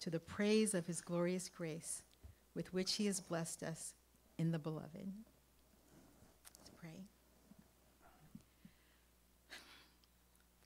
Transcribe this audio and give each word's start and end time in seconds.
to 0.00 0.10
the 0.10 0.20
praise 0.20 0.74
of 0.74 0.86
his 0.86 1.00
glorious 1.00 1.48
grace, 1.48 2.02
with 2.54 2.72
which 2.72 2.94
he 2.94 3.06
has 3.06 3.20
blessed 3.20 3.62
us 3.62 3.94
in 4.38 4.52
the 4.52 4.58
beloved. 4.58 5.12
Let's 6.58 6.70
pray. 6.78 7.04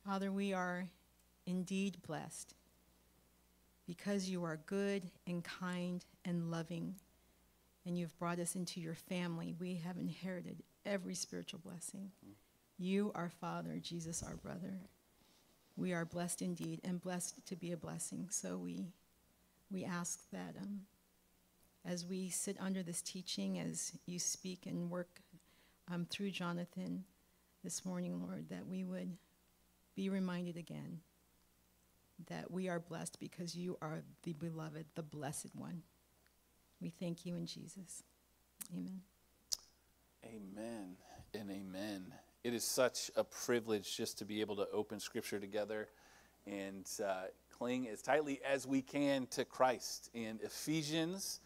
Father, 0.05 0.33
we 0.33 0.53
are 0.53 0.87
indeed 1.47 1.98
blessed 2.06 2.55
because 3.87 4.29
you 4.29 4.45
are 4.45 4.61
good 4.66 5.03
and 5.27 5.42
kind 5.42 6.05
and 6.25 6.51
loving, 6.51 6.95
and 7.84 7.98
you've 7.98 8.17
brought 8.19 8.39
us 8.39 8.55
into 8.55 8.81
your 8.81 8.95
family. 8.95 9.55
We 9.59 9.81
have 9.84 9.97
inherited 9.97 10.62
every 10.87 11.15
spiritual 11.15 11.61
blessing. 11.65 12.11
You, 12.78 13.11
our 13.15 13.31
Father, 13.41 13.78
Jesus, 13.83 14.23
our 14.23 14.37
brother. 14.37 14.78
We 15.77 15.92
are 15.92 16.05
blessed 16.05 16.42
indeed 16.42 16.81
and 16.84 17.01
blessed 17.01 17.47
to 17.47 17.56
be 17.56 17.73
a 17.73 17.77
blessing. 17.77 18.28
So 18.31 18.56
we, 18.59 18.92
we 19.70 19.84
ask 19.84 20.20
that 20.33 20.55
um, 20.60 20.80
as 21.84 22.05
we 22.05 22.28
sit 22.28 22.56
under 22.61 22.83
this 22.83 23.02
teaching, 23.02 23.59
as 23.59 23.92
you 24.06 24.19
speak 24.19 24.67
and 24.67 24.91
work 24.91 25.20
um, 25.92 26.06
through 26.08 26.31
Jonathan 26.31 27.05
this 27.64 27.84
morning, 27.84 28.20
Lord, 28.20 28.48
that 28.50 28.67
we 28.67 28.84
would 28.84 29.17
be 29.95 30.08
reminded 30.08 30.56
again 30.56 31.00
that 32.28 32.50
we 32.50 32.69
are 32.69 32.78
blessed 32.78 33.19
because 33.19 33.55
you 33.55 33.78
are 33.80 34.03
the 34.25 34.33
beloved, 34.34 34.86
the 34.95 35.03
blessed 35.03 35.55
one. 35.55 35.83
We 36.80 36.91
thank 36.91 37.25
you 37.25 37.36
in 37.36 37.47
Jesus. 37.47 38.02
Amen. 38.73 39.00
Amen 40.25 40.97
and 41.34 41.50
amen. 41.50 42.12
It 42.45 42.55
is 42.55 42.64
such 42.64 43.11
a 43.17 43.25
privilege 43.25 43.97
just 43.97 44.19
to 44.19 44.25
be 44.25 44.41
able 44.41 44.56
to 44.56 44.67
open 44.73 45.00
Scripture 45.00 45.39
together 45.39 45.89
and 46.47 46.86
uh, 47.05 47.25
cling 47.61 47.89
as 47.89 48.00
tightly 48.00 48.41
as 48.42 48.66
we 48.66 48.80
can 48.80 49.27
to 49.27 49.44
Christ. 49.44 50.08
And 50.14 50.41
Ephesians 50.41 51.41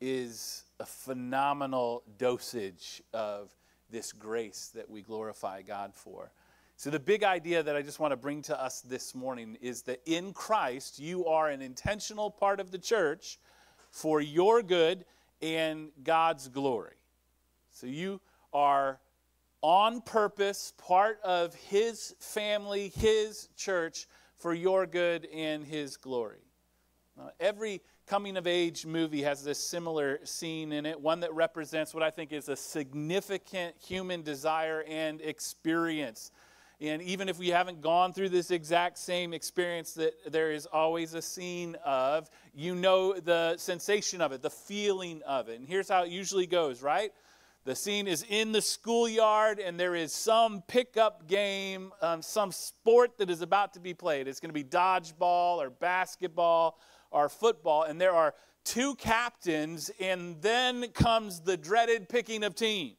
is 0.00 0.62
a 0.78 0.86
phenomenal 0.86 2.04
dosage 2.18 3.02
of 3.12 3.52
this 3.90 4.12
grace 4.12 4.70
that 4.76 4.88
we 4.88 5.02
glorify 5.02 5.62
God 5.62 5.92
for. 5.92 6.30
So, 6.76 6.88
the 6.88 7.00
big 7.00 7.24
idea 7.24 7.64
that 7.64 7.74
I 7.74 7.82
just 7.82 7.98
want 7.98 8.12
to 8.12 8.16
bring 8.16 8.42
to 8.42 8.62
us 8.62 8.80
this 8.80 9.12
morning 9.12 9.58
is 9.60 9.82
that 9.82 10.00
in 10.06 10.32
Christ, 10.32 11.00
you 11.00 11.26
are 11.26 11.48
an 11.48 11.62
intentional 11.62 12.30
part 12.30 12.60
of 12.60 12.70
the 12.70 12.78
church 12.78 13.40
for 13.90 14.20
your 14.20 14.62
good 14.62 15.04
and 15.42 15.88
God's 16.04 16.46
glory. 16.46 16.94
So, 17.72 17.88
you 17.88 18.20
are 18.52 19.00
on 19.62 20.00
purpose, 20.00 20.74
part 20.78 21.18
of 21.24 21.56
His 21.56 22.14
family, 22.20 22.92
His 22.94 23.48
church, 23.56 24.06
for 24.38 24.54
your 24.54 24.86
good 24.86 25.26
and 25.26 25.64
His 25.64 25.96
glory. 25.96 26.40
Uh, 27.18 27.28
every 27.40 27.80
coming 28.06 28.36
of 28.36 28.46
age 28.46 28.86
movie 28.86 29.22
has 29.22 29.42
this 29.42 29.58
similar 29.58 30.20
scene 30.24 30.72
in 30.72 30.86
it, 30.86 31.00
one 31.00 31.20
that 31.20 31.34
represents 31.34 31.92
what 31.94 32.02
I 32.02 32.10
think 32.10 32.32
is 32.32 32.48
a 32.48 32.56
significant 32.56 33.74
human 33.84 34.22
desire 34.22 34.84
and 34.86 35.20
experience. 35.20 36.30
And 36.80 37.00
even 37.02 37.30
if 37.30 37.38
we 37.38 37.48
haven't 37.48 37.80
gone 37.80 38.12
through 38.12 38.28
this 38.28 38.50
exact 38.50 38.98
same 38.98 39.32
experience 39.32 39.94
that 39.94 40.12
there 40.30 40.52
is 40.52 40.66
always 40.66 41.14
a 41.14 41.22
scene 41.22 41.74
of, 41.84 42.28
you 42.54 42.74
know 42.74 43.18
the 43.18 43.56
sensation 43.56 44.20
of 44.20 44.32
it, 44.32 44.42
the 44.42 44.50
feeling 44.50 45.22
of 45.26 45.48
it. 45.48 45.58
And 45.58 45.66
here's 45.66 45.88
how 45.88 46.02
it 46.04 46.10
usually 46.10 46.46
goes, 46.46 46.82
right? 46.82 47.12
The 47.66 47.74
scene 47.74 48.06
is 48.06 48.24
in 48.28 48.52
the 48.52 48.62
schoolyard, 48.62 49.58
and 49.58 49.78
there 49.78 49.96
is 49.96 50.12
some 50.12 50.62
pickup 50.68 51.26
game, 51.26 51.90
um, 52.00 52.22
some 52.22 52.52
sport 52.52 53.18
that 53.18 53.28
is 53.28 53.42
about 53.42 53.74
to 53.74 53.80
be 53.80 53.92
played. 53.92 54.28
It's 54.28 54.38
going 54.38 54.50
to 54.50 54.54
be 54.54 54.62
dodgeball 54.62 55.56
or 55.56 55.70
basketball 55.70 56.78
or 57.10 57.28
football, 57.28 57.82
and 57.82 58.00
there 58.00 58.12
are 58.12 58.34
two 58.62 58.94
captains, 58.94 59.90
and 59.98 60.40
then 60.40 60.86
comes 60.90 61.40
the 61.40 61.56
dreaded 61.56 62.08
picking 62.08 62.44
of 62.44 62.54
teams. 62.54 62.94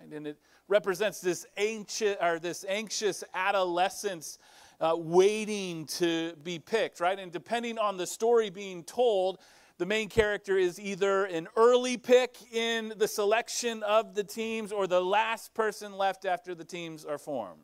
Right? 0.00 0.10
And 0.10 0.26
it 0.26 0.38
represents 0.66 1.20
this 1.20 1.44
anxious 1.58 2.16
or 2.22 2.38
this 2.38 2.64
anxious 2.66 3.22
adolescence 3.34 4.38
uh, 4.80 4.94
waiting 4.96 5.84
to 5.84 6.32
be 6.44 6.58
picked, 6.58 6.98
right? 6.98 7.18
And 7.18 7.30
depending 7.30 7.76
on 7.76 7.98
the 7.98 8.06
story 8.06 8.48
being 8.48 8.84
told, 8.84 9.38
the 9.78 9.86
main 9.86 10.08
character 10.08 10.58
is 10.58 10.80
either 10.80 11.24
an 11.24 11.48
early 11.56 11.96
pick 11.96 12.36
in 12.52 12.92
the 12.96 13.08
selection 13.08 13.82
of 13.84 14.14
the 14.14 14.24
teams 14.24 14.72
or 14.72 14.86
the 14.86 15.00
last 15.00 15.54
person 15.54 15.96
left 15.96 16.24
after 16.24 16.54
the 16.54 16.64
teams 16.64 17.04
are 17.04 17.18
formed. 17.18 17.62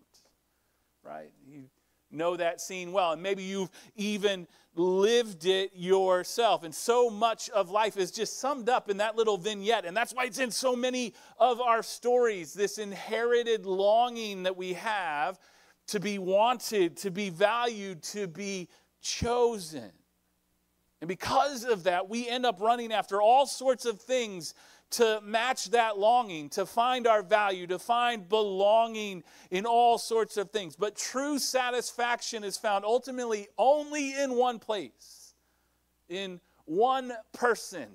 Right? 1.02 1.32
You 1.46 1.64
know 2.12 2.36
that 2.36 2.60
scene 2.60 2.92
well. 2.92 3.12
And 3.12 3.22
maybe 3.22 3.42
you've 3.42 3.70
even 3.96 4.46
lived 4.76 5.44
it 5.44 5.72
yourself. 5.74 6.62
And 6.62 6.74
so 6.74 7.10
much 7.10 7.50
of 7.50 7.70
life 7.70 7.96
is 7.96 8.10
just 8.10 8.38
summed 8.38 8.68
up 8.68 8.88
in 8.88 8.98
that 8.98 9.16
little 9.16 9.36
vignette. 9.36 9.84
And 9.84 9.96
that's 9.96 10.14
why 10.14 10.24
it's 10.24 10.38
in 10.38 10.52
so 10.52 10.76
many 10.76 11.14
of 11.38 11.60
our 11.60 11.82
stories 11.82 12.54
this 12.54 12.78
inherited 12.78 13.66
longing 13.66 14.44
that 14.44 14.56
we 14.56 14.74
have 14.74 15.38
to 15.88 16.00
be 16.00 16.18
wanted, 16.18 16.96
to 16.98 17.10
be 17.10 17.28
valued, 17.28 18.02
to 18.04 18.26
be 18.26 18.68
chosen. 19.02 19.90
And 21.04 21.08
because 21.10 21.64
of 21.64 21.82
that, 21.82 22.08
we 22.08 22.26
end 22.30 22.46
up 22.46 22.62
running 22.62 22.90
after 22.90 23.20
all 23.20 23.44
sorts 23.44 23.84
of 23.84 24.00
things 24.00 24.54
to 24.92 25.20
match 25.22 25.66
that 25.72 25.98
longing, 25.98 26.48
to 26.48 26.64
find 26.64 27.06
our 27.06 27.22
value, 27.22 27.66
to 27.66 27.78
find 27.78 28.26
belonging 28.26 29.22
in 29.50 29.66
all 29.66 29.98
sorts 29.98 30.38
of 30.38 30.50
things. 30.50 30.76
But 30.76 30.96
true 30.96 31.38
satisfaction 31.38 32.42
is 32.42 32.56
found 32.56 32.86
ultimately 32.86 33.48
only 33.58 34.18
in 34.18 34.34
one 34.34 34.58
place, 34.58 35.34
in 36.08 36.40
one 36.64 37.12
person. 37.34 37.88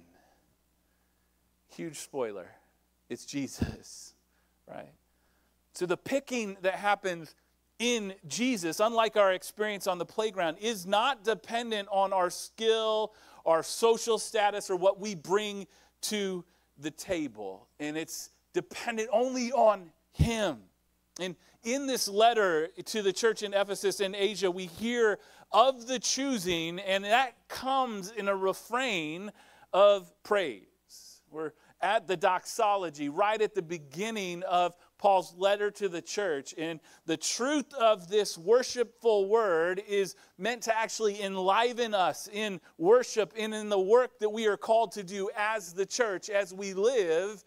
Huge 1.69 1.97
spoiler 1.97 2.51
it's 3.09 3.25
Jesus, 3.25 4.13
right? 4.67 4.93
So 5.73 5.87
the 5.87 5.97
picking 5.97 6.57
that 6.61 6.75
happens 6.75 7.33
in 7.79 8.13
Jesus, 8.28 8.79
unlike 8.79 9.16
our 9.17 9.31
experience 9.31 9.88
on 9.88 9.97
the 9.97 10.06
playground, 10.06 10.57
is 10.59 10.85
not 10.85 11.23
dependent 11.23 11.88
on 11.91 12.13
our 12.13 12.29
skill, 12.29 13.13
our 13.45 13.63
social 13.63 14.19
status, 14.19 14.69
or 14.69 14.75
what 14.75 15.00
we 15.00 15.16
bring 15.16 15.66
to 16.01 16.44
the 16.78 16.91
table. 16.91 17.68
And 17.79 17.97
it's 17.97 18.31
dependent 18.53 19.09
only 19.12 19.51
on 19.53 19.91
Him. 20.12 20.59
And 21.19 21.35
in 21.63 21.88
this 21.88 22.07
letter 22.07 22.68
to 22.85 23.01
the 23.01 23.13
church 23.13 23.44
in 23.44 23.53
Ephesus 23.53 24.00
in 24.00 24.13
Asia, 24.13 24.51
we 24.51 24.66
hear 24.66 25.19
of 25.51 25.88
the 25.88 26.00
choosing, 26.00 26.79
and 26.79 27.03
that 27.06 27.35
comes 27.47 28.12
in 28.12 28.28
a 28.28 28.35
refrain 28.35 29.31
of 29.73 30.12
praise. 30.23 31.22
We're 31.31 31.51
at 31.81 32.07
the 32.07 32.18
doxology, 32.18 33.09
right 33.09 33.41
at 33.41 33.56
the 33.56 33.62
beginning 33.62 34.44
of 34.44 34.75
Paul's 34.99 35.33
letter 35.35 35.71
to 35.71 35.89
the 35.89 36.01
church. 36.01 36.53
And 36.57 36.79
the 37.05 37.17
truth 37.17 37.73
of 37.73 38.09
this 38.09 38.37
worshipful 38.37 39.27
word 39.27 39.81
is 39.87 40.15
meant 40.37 40.61
to 40.63 40.77
actually 40.77 41.23
enliven 41.23 41.95
us 41.95 42.29
in 42.31 42.61
worship 42.77 43.33
and 43.35 43.55
in 43.55 43.69
the 43.69 43.79
work 43.79 44.19
that 44.19 44.29
we 44.29 44.45
are 44.45 44.57
called 44.57 44.91
to 44.91 45.03
do 45.03 45.31
as 45.35 45.74
the 45.74 45.85
church, 45.85 46.29
as 46.29 46.53
we 46.53 46.74
live 46.74 47.44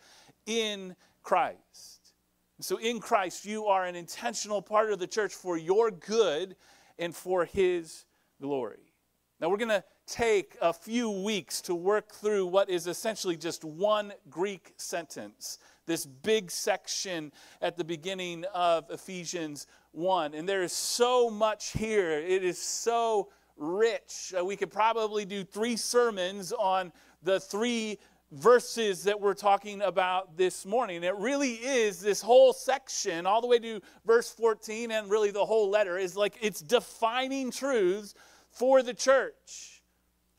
in 0.46 0.96
Christ. 1.22 2.14
So, 2.60 2.78
in 2.78 3.00
Christ, 3.00 3.44
you 3.44 3.66
are 3.66 3.84
an 3.84 3.96
intentional 3.96 4.62
part 4.62 4.92
of 4.92 4.98
the 4.98 5.06
church 5.06 5.34
for 5.34 5.56
your 5.56 5.90
good 5.90 6.56
and 6.98 7.14
for 7.14 7.44
his 7.44 8.04
glory. 8.40 8.92
Now, 9.40 9.48
we're 9.48 9.56
going 9.56 9.68
to 9.70 9.84
take 10.06 10.56
a 10.60 10.72
few 10.72 11.10
weeks 11.10 11.60
to 11.62 11.74
work 11.74 12.12
through 12.12 12.46
what 12.46 12.70
is 12.70 12.86
essentially 12.86 13.36
just 13.36 13.64
one 13.64 14.12
Greek 14.30 14.72
sentence 14.76 15.58
this 15.86 16.06
big 16.06 16.50
section 16.50 17.32
at 17.60 17.76
the 17.76 17.84
beginning 17.84 18.44
of 18.54 18.90
Ephesians 18.90 19.66
1. 19.92 20.34
And 20.34 20.48
there 20.48 20.62
is 20.62 20.72
so 20.72 21.30
much 21.30 21.72
here. 21.72 22.12
It 22.12 22.44
is 22.44 22.58
so 22.58 23.30
rich. 23.56 24.32
Uh, 24.38 24.44
we 24.44 24.56
could 24.56 24.70
probably 24.70 25.24
do 25.24 25.44
three 25.44 25.76
sermons 25.76 26.52
on 26.52 26.92
the 27.22 27.40
three 27.40 27.98
verses 28.32 29.04
that 29.04 29.20
we're 29.20 29.34
talking 29.34 29.82
about 29.82 30.36
this 30.36 30.64
morning. 30.64 31.04
It 31.04 31.14
really 31.16 31.54
is 31.54 32.00
this 32.00 32.22
whole 32.22 32.52
section, 32.52 33.26
all 33.26 33.42
the 33.42 33.46
way 33.46 33.58
to 33.58 33.80
verse 34.06 34.30
14, 34.30 34.90
and 34.90 35.10
really 35.10 35.30
the 35.30 35.44
whole 35.44 35.68
letter, 35.68 35.98
is 35.98 36.16
like 36.16 36.36
it's 36.40 36.60
defining 36.60 37.50
truths 37.50 38.14
for 38.50 38.82
the 38.82 38.94
church. 38.94 39.71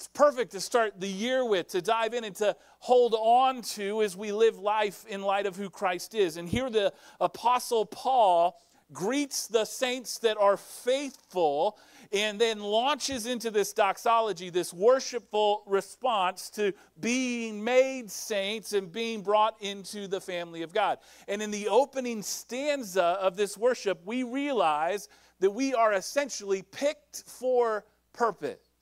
It's 0.03 0.09
perfect 0.09 0.51
to 0.51 0.59
start 0.59 0.99
the 0.99 1.07
year 1.07 1.45
with, 1.45 1.69
to 1.69 1.81
dive 1.81 2.13
in 2.13 2.25
and 2.25 2.35
to 2.35 2.53
hold 2.79 3.15
on 3.17 3.61
to 3.61 4.01
as 4.01 4.17
we 4.17 4.33
live 4.33 4.57
life 4.57 5.05
in 5.07 5.21
light 5.21 5.45
of 5.45 5.55
who 5.55 5.69
Christ 5.69 6.13
is. 6.13 6.35
And 6.35 6.49
here 6.49 6.69
the 6.69 6.91
Apostle 7.21 7.85
Paul 7.85 8.59
greets 8.91 9.47
the 9.47 9.63
saints 9.63 10.17
that 10.17 10.35
are 10.35 10.57
faithful 10.57 11.77
and 12.11 12.37
then 12.37 12.59
launches 12.59 13.27
into 13.27 13.49
this 13.49 13.71
doxology, 13.71 14.49
this 14.49 14.73
worshipful 14.73 15.63
response 15.67 16.49
to 16.49 16.73
being 16.99 17.63
made 17.63 18.11
saints 18.11 18.73
and 18.73 18.91
being 18.91 19.21
brought 19.21 19.55
into 19.61 20.09
the 20.09 20.19
family 20.19 20.63
of 20.63 20.73
God. 20.73 20.97
And 21.29 21.41
in 21.41 21.49
the 21.49 21.69
opening 21.69 22.23
stanza 22.23 23.17
of 23.21 23.37
this 23.37 23.57
worship, 23.57 24.01
we 24.03 24.23
realize 24.23 25.07
that 25.39 25.51
we 25.51 25.73
are 25.73 25.93
essentially 25.93 26.61
picked 26.61 27.23
for 27.25 27.85
purpose. 28.11 28.72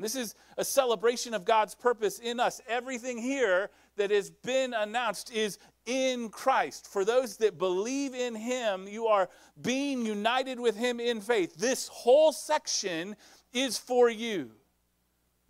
This 0.00 0.14
is 0.14 0.34
a 0.56 0.64
celebration 0.64 1.34
of 1.34 1.44
God's 1.44 1.74
purpose 1.74 2.18
in 2.18 2.40
us. 2.40 2.60
Everything 2.68 3.18
here 3.18 3.70
that 3.96 4.10
has 4.10 4.30
been 4.30 4.72
announced 4.74 5.32
is 5.32 5.58
in 5.86 6.28
Christ. 6.30 6.86
For 6.86 7.04
those 7.04 7.36
that 7.38 7.58
believe 7.58 8.14
in 8.14 8.34
Him, 8.34 8.86
you 8.88 9.06
are 9.06 9.28
being 9.60 10.06
united 10.06 10.58
with 10.58 10.76
Him 10.76 11.00
in 11.00 11.20
faith. 11.20 11.56
This 11.56 11.88
whole 11.88 12.32
section 12.32 13.16
is 13.52 13.76
for 13.76 14.08
you. 14.08 14.52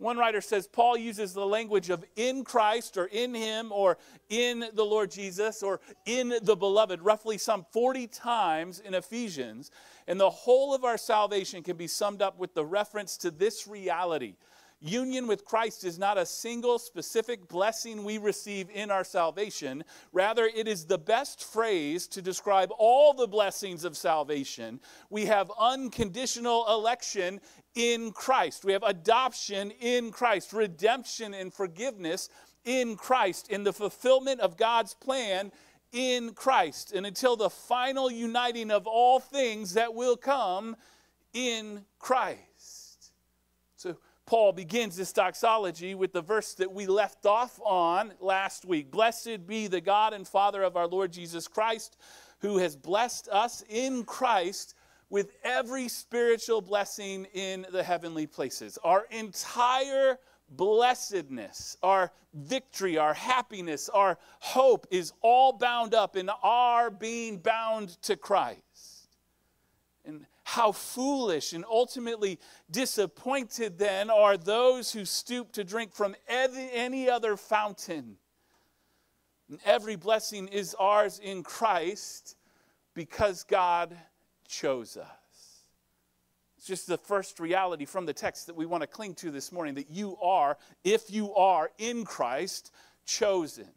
One 0.01 0.17
writer 0.17 0.41
says 0.41 0.65
Paul 0.65 0.97
uses 0.97 1.31
the 1.31 1.45
language 1.45 1.91
of 1.91 2.03
in 2.15 2.43
Christ 2.43 2.97
or 2.97 3.05
in 3.05 3.35
Him 3.35 3.71
or 3.71 3.99
in 4.29 4.65
the 4.73 4.83
Lord 4.83 5.11
Jesus 5.11 5.61
or 5.61 5.79
in 6.07 6.33
the 6.41 6.55
beloved 6.55 7.03
roughly 7.03 7.37
some 7.37 7.67
40 7.71 8.07
times 8.07 8.79
in 8.79 8.95
Ephesians. 8.95 9.69
And 10.07 10.19
the 10.19 10.31
whole 10.31 10.73
of 10.73 10.83
our 10.83 10.97
salvation 10.97 11.61
can 11.61 11.77
be 11.77 11.85
summed 11.85 12.23
up 12.23 12.39
with 12.39 12.55
the 12.55 12.65
reference 12.65 13.15
to 13.17 13.29
this 13.29 13.67
reality 13.67 14.33
Union 14.81 15.27
with 15.27 15.45
Christ 15.45 15.83
is 15.83 15.99
not 15.99 16.17
a 16.17 16.25
single 16.25 16.79
specific 16.79 17.47
blessing 17.47 18.03
we 18.03 18.17
receive 18.17 18.67
in 18.73 18.89
our 18.89 19.03
salvation. 19.03 19.83
Rather, 20.11 20.45
it 20.45 20.67
is 20.67 20.85
the 20.85 20.97
best 20.97 21.43
phrase 21.43 22.07
to 22.07 22.21
describe 22.21 22.71
all 22.77 23.13
the 23.13 23.27
blessings 23.27 23.85
of 23.85 23.95
salvation. 23.95 24.79
We 25.11 25.25
have 25.27 25.51
unconditional 25.59 26.65
election 26.67 27.39
in 27.75 28.11
Christ, 28.11 28.65
we 28.65 28.73
have 28.73 28.83
adoption 28.83 29.71
in 29.79 30.11
Christ, 30.11 30.51
redemption 30.51 31.33
and 31.33 31.53
forgiveness 31.53 32.27
in 32.65 32.97
Christ, 32.97 33.49
in 33.49 33.63
the 33.63 33.71
fulfillment 33.71 34.41
of 34.41 34.57
God's 34.57 34.93
plan 34.93 35.53
in 35.93 36.33
Christ, 36.33 36.91
and 36.91 37.05
until 37.05 37.35
the 37.35 37.49
final 37.49 38.11
uniting 38.11 38.71
of 38.71 38.87
all 38.87 39.19
things 39.19 39.73
that 39.75 39.93
will 39.93 40.17
come 40.17 40.75
in 41.33 41.85
Christ. 41.99 42.50
Paul 44.31 44.53
begins 44.53 44.95
this 44.95 45.11
doxology 45.11 45.93
with 45.93 46.13
the 46.13 46.21
verse 46.21 46.53
that 46.53 46.71
we 46.71 46.85
left 46.85 47.25
off 47.25 47.59
on 47.65 48.13
last 48.21 48.63
week. 48.63 48.89
Blessed 48.89 49.45
be 49.45 49.67
the 49.67 49.81
God 49.81 50.13
and 50.13 50.25
Father 50.25 50.63
of 50.63 50.77
our 50.77 50.87
Lord 50.87 51.11
Jesus 51.11 51.49
Christ, 51.49 51.97
who 52.39 52.57
has 52.57 52.77
blessed 52.77 53.27
us 53.27 53.61
in 53.67 54.05
Christ 54.05 54.75
with 55.09 55.33
every 55.43 55.89
spiritual 55.89 56.61
blessing 56.61 57.27
in 57.33 57.65
the 57.73 57.83
heavenly 57.83 58.25
places. 58.25 58.79
Our 58.85 59.05
entire 59.11 60.17
blessedness, 60.49 61.75
our 61.83 62.13
victory, 62.33 62.97
our 62.97 63.13
happiness, 63.13 63.89
our 63.89 64.17
hope 64.39 64.87
is 64.91 65.11
all 65.19 65.51
bound 65.51 65.93
up 65.93 66.15
in 66.15 66.29
our 66.41 66.89
being 66.89 67.37
bound 67.37 68.01
to 68.03 68.15
Christ. 68.15 68.90
And 70.03 70.25
how 70.43 70.71
foolish 70.71 71.53
and 71.53 71.63
ultimately 71.69 72.39
disappointed 72.69 73.77
then 73.77 74.09
are 74.09 74.35
those 74.35 74.91
who 74.91 75.05
stoop 75.05 75.51
to 75.53 75.63
drink 75.63 75.93
from 75.93 76.15
any 76.27 77.09
other 77.09 77.37
fountain. 77.37 78.17
And 79.49 79.59
every 79.65 79.95
blessing 79.95 80.47
is 80.47 80.75
ours 80.79 81.19
in 81.19 81.43
Christ 81.43 82.35
because 82.93 83.43
God 83.43 83.95
chose 84.47 84.97
us. 84.97 85.07
It's 86.57 86.67
just 86.67 86.87
the 86.87 86.97
first 86.97 87.39
reality 87.39 87.85
from 87.85 88.05
the 88.05 88.13
text 88.13 88.47
that 88.47 88.55
we 88.55 88.65
want 88.65 88.81
to 88.81 88.87
cling 88.87 89.15
to 89.15 89.31
this 89.31 89.51
morning 89.51 89.75
that 89.75 89.89
you 89.89 90.17
are, 90.21 90.57
if 90.83 91.09
you 91.09 91.33
are 91.33 91.71
in 91.77 92.05
Christ, 92.05 92.71
chosen. 93.05 93.69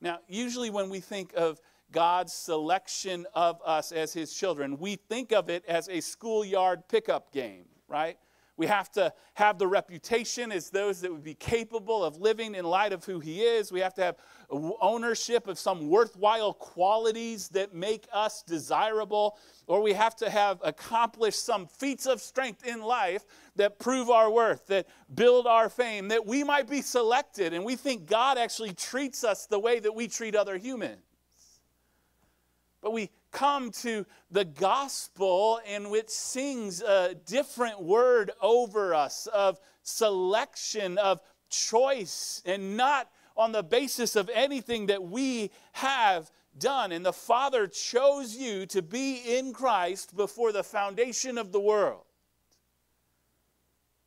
Now, 0.00 0.20
usually 0.28 0.70
when 0.70 0.90
we 0.90 1.00
think 1.00 1.32
of 1.34 1.60
God's 1.92 2.32
selection 2.32 3.26
of 3.34 3.60
us 3.64 3.92
as 3.92 4.12
his 4.12 4.32
children. 4.34 4.78
We 4.78 4.96
think 4.96 5.32
of 5.32 5.48
it 5.48 5.64
as 5.66 5.88
a 5.88 6.00
schoolyard 6.00 6.88
pickup 6.88 7.32
game, 7.32 7.64
right? 7.88 8.18
We 8.58 8.66
have 8.66 8.90
to 8.92 9.12
have 9.34 9.56
the 9.56 9.68
reputation 9.68 10.50
as 10.50 10.68
those 10.68 11.00
that 11.02 11.12
would 11.12 11.22
be 11.22 11.34
capable 11.34 12.04
of 12.04 12.16
living 12.16 12.56
in 12.56 12.64
light 12.64 12.92
of 12.92 13.04
who 13.04 13.20
he 13.20 13.42
is. 13.42 13.70
We 13.70 13.78
have 13.78 13.94
to 13.94 14.02
have 14.02 14.16
ownership 14.50 15.46
of 15.46 15.60
some 15.60 15.88
worthwhile 15.88 16.52
qualities 16.54 17.48
that 17.50 17.72
make 17.72 18.08
us 18.12 18.42
desirable. 18.42 19.38
Or 19.68 19.80
we 19.80 19.92
have 19.92 20.16
to 20.16 20.28
have 20.28 20.58
accomplished 20.64 21.44
some 21.44 21.68
feats 21.68 22.06
of 22.06 22.20
strength 22.20 22.66
in 22.66 22.82
life 22.82 23.24
that 23.54 23.78
prove 23.78 24.10
our 24.10 24.28
worth, 24.28 24.66
that 24.66 24.88
build 25.14 25.46
our 25.46 25.68
fame, 25.68 26.08
that 26.08 26.26
we 26.26 26.42
might 26.42 26.68
be 26.68 26.82
selected. 26.82 27.54
And 27.54 27.64
we 27.64 27.76
think 27.76 28.06
God 28.06 28.38
actually 28.38 28.74
treats 28.74 29.22
us 29.22 29.46
the 29.46 29.60
way 29.60 29.78
that 29.78 29.94
we 29.94 30.08
treat 30.08 30.34
other 30.34 30.56
humans. 30.56 30.98
But 32.80 32.92
we 32.92 33.10
come 33.30 33.70
to 33.82 34.06
the 34.30 34.44
gospel 34.44 35.60
in 35.66 35.90
which 35.90 36.08
sings 36.08 36.80
a 36.80 37.14
different 37.26 37.82
word 37.82 38.30
over 38.40 38.94
us 38.94 39.26
of 39.26 39.58
selection, 39.82 40.98
of 40.98 41.20
choice, 41.50 42.42
and 42.44 42.76
not 42.76 43.10
on 43.36 43.52
the 43.52 43.62
basis 43.62 44.16
of 44.16 44.30
anything 44.32 44.86
that 44.86 45.02
we 45.02 45.50
have 45.72 46.30
done. 46.58 46.92
And 46.92 47.04
the 47.04 47.12
Father 47.12 47.66
chose 47.66 48.36
you 48.36 48.66
to 48.66 48.82
be 48.82 49.38
in 49.38 49.52
Christ 49.52 50.16
before 50.16 50.52
the 50.52 50.64
foundation 50.64 51.38
of 51.38 51.52
the 51.52 51.60
world. 51.60 52.04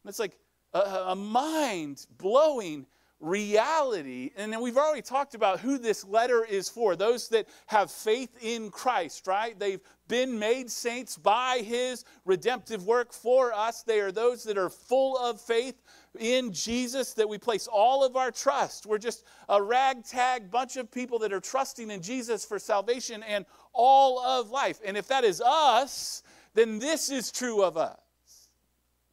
It's 0.06 0.20
like 0.20 0.38
a, 0.74 0.80
a 1.08 1.16
mind 1.16 2.06
blowing 2.18 2.86
reality. 3.22 4.32
And 4.36 4.60
we've 4.60 4.78
already 4.78 5.02
talked 5.02 5.36
about 5.36 5.60
who 5.60 5.78
this 5.78 6.04
letter 6.04 6.44
is 6.44 6.68
for 6.68 6.96
those 6.96 7.30
that 7.30 7.48
have 7.68 7.92
faith 7.92 8.36
in 8.42 8.72
Christ, 8.72 9.28
right? 9.28 9.58
They've 9.58 9.80
been 10.08 10.38
made 10.38 10.70
saints 10.70 11.18
by 11.18 11.60
his 11.60 12.04
redemptive 12.26 12.86
work 12.86 13.14
for 13.14 13.54
us. 13.54 13.84
They 13.84 14.00
are 14.02 14.12
those 14.12 14.44
that 14.44 14.58
are 14.58 14.70
full 14.70 15.18
of 15.18 15.40
faith 15.40 15.82
in 16.20 16.52
Jesus, 16.52 17.14
that 17.14 17.30
we 17.30 17.38
place 17.38 17.68
all 17.68 18.04
of 18.04 18.18
our 18.18 18.32
trust. 18.32 18.86
We're 18.86 18.98
just 18.98 19.24
a 19.48 19.62
ragtag 19.62 20.52
bunch 20.52 20.76
of 20.76 20.92
people 20.92 21.20
that 21.20 21.32
are 21.32 21.40
trusting 21.40 21.90
in 21.90 22.02
Jesus 22.02 22.44
for 22.44 22.60
salvation 22.60 23.24
and 23.24 23.46
all 23.72 24.20
of 24.20 24.50
life. 24.50 24.80
And 24.84 24.98
if 24.98 25.08
that 25.08 25.24
is 25.24 25.40
us, 25.40 26.24
then 26.54 26.80
this 26.80 27.10
is 27.10 27.32
true 27.32 27.64
of 27.64 27.78
us. 27.78 27.98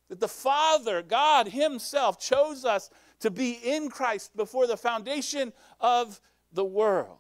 That 0.09 0.21
the 0.21 0.29
Father, 0.29 1.03
God 1.03 1.49
Himself, 1.49 2.19
chose 2.19 2.65
us 2.65 2.91
to 3.21 3.31
be 3.31 3.53
in 3.53 3.89
Christ 3.89 4.37
before 4.37 4.67
the 4.67 4.77
foundation 4.77 5.53
of 5.81 6.21
the 6.53 6.65
world. 6.65 7.19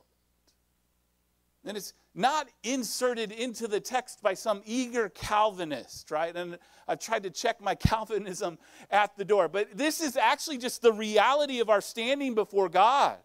And 1.64 1.76
it's 1.76 1.92
not 2.14 2.48
inserted 2.62 3.30
into 3.30 3.68
the 3.68 3.80
text 3.80 4.22
by 4.22 4.34
some 4.34 4.62
eager 4.64 5.08
Calvinist, 5.08 6.10
right? 6.10 6.34
And 6.34 6.58
I've 6.86 6.98
tried 6.98 7.24
to 7.24 7.30
check 7.30 7.60
my 7.60 7.74
Calvinism 7.76 8.58
at 8.90 9.16
the 9.16 9.24
door. 9.24 9.48
But 9.48 9.76
this 9.76 10.00
is 10.00 10.16
actually 10.16 10.58
just 10.58 10.82
the 10.82 10.92
reality 10.92 11.60
of 11.60 11.68
our 11.68 11.80
standing 11.80 12.34
before 12.34 12.68
God. 12.68 13.18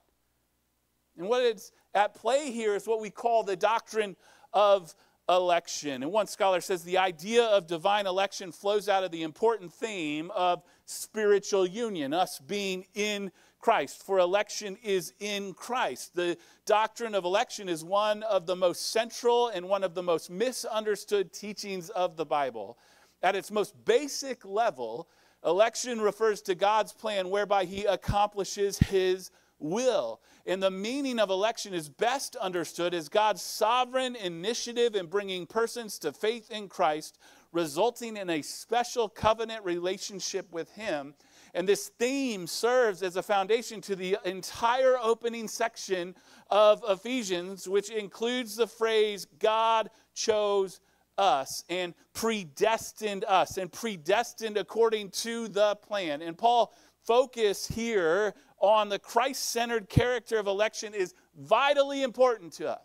And 1.18 1.28
what 1.28 1.44
is 1.44 1.72
at 1.94 2.16
play 2.16 2.52
here 2.52 2.76
is 2.76 2.88
what 2.88 3.00
we 3.00 3.10
call 3.10 3.44
the 3.44 3.56
doctrine 3.56 4.16
of 4.52 4.94
election. 5.30 6.04
And 6.04 6.12
one 6.12 6.28
scholar 6.28 6.62
says 6.62 6.84
the 6.84 6.98
idea 6.98 7.44
of 7.44 7.68
divine 7.68 8.08
election 8.08 8.52
flows 8.52 8.90
out 8.90 9.04
of 9.04 9.12
the 9.12 9.24
important 9.24 9.74
theme 9.74 10.32
of 10.32 10.64
spiritual 10.86 11.66
union, 11.66 12.14
us 12.14 12.40
being 12.40 12.86
in 12.94 13.32
Christ, 13.60 14.04
for 14.04 14.20
election 14.20 14.78
is 14.84 15.14
in 15.22 15.54
Christ. 15.54 16.16
The 16.16 16.38
doctrine 16.66 17.16
of 17.16 17.24
election 17.24 17.70
is 17.70 17.82
one 17.82 18.22
of 18.24 18.46
the 18.46 18.58
most 18.58 18.92
central 18.92 19.48
and 19.48 19.70
one 19.70 19.86
of 19.86 19.94
the 19.94 20.04
most 20.04 20.30
misunderstood 20.30 21.32
teachings 21.32 21.90
of 21.90 22.18
the 22.18 22.26
Bible. 22.26 22.78
At 23.22 23.38
its 23.38 23.52
most 23.52 23.74
basic 23.86 24.44
level, 24.44 25.08
election 25.46 26.02
refers 26.02 26.42
to 26.42 26.56
God's 26.56 26.92
plan 26.92 27.30
whereby 27.30 27.64
he 27.64 27.86
accomplishes 27.86 28.78
his 28.80 29.32
will. 29.60 30.22
And 30.46 30.62
the 30.62 30.72
meaning 30.72 31.20
of 31.20 31.30
election 31.30 31.74
is 31.74 31.90
best 31.90 32.36
understood 32.36 32.94
as 32.94 33.10
God's 33.10 33.42
sovereign 33.42 34.16
initiative 34.16 34.96
in 34.96 35.08
bringing 35.08 35.46
persons 35.46 35.98
to 36.00 36.12
faith 36.12 36.52
in 36.52 36.68
Christ, 36.68 37.18
resulting 37.52 38.18
in 38.18 38.30
a 38.30 38.42
special 38.42 39.08
covenant 39.08 39.64
relationship 39.64 40.52
with 40.52 40.70
Him. 40.72 41.14
And 41.54 41.68
this 41.68 41.90
theme 42.00 42.48
serves 42.48 43.04
as 43.04 43.16
a 43.16 43.24
foundation 43.24 43.80
to 43.82 43.96
the 43.96 44.18
entire 44.26 44.98
opening 45.02 45.48
section 45.48 46.16
of 46.50 46.84
Ephesians, 46.88 47.68
which 47.68 47.90
includes 47.90 48.56
the 48.56 48.68
phrase, 48.68 49.26
God 49.40 49.90
chose 50.16 50.82
us 51.18 51.64
and 51.70 51.94
predestined 52.14 53.24
us 53.26 53.58
and 53.58 53.72
predestined 53.72 54.58
according 54.58 55.10
to 55.12 55.48
the 55.48 55.76
plan. 55.76 56.22
And 56.22 56.38
Paul 56.38 56.74
focus 57.06 57.68
here 57.68 58.34
on 58.64 58.88
the 58.88 58.98
Christ 58.98 59.50
centered 59.50 59.90
character 59.90 60.40
of 60.40 60.48
election 60.48 60.94
is 60.94 61.14
vitally 61.38 62.02
important 62.02 62.54
to 62.54 62.72
us. 62.72 62.80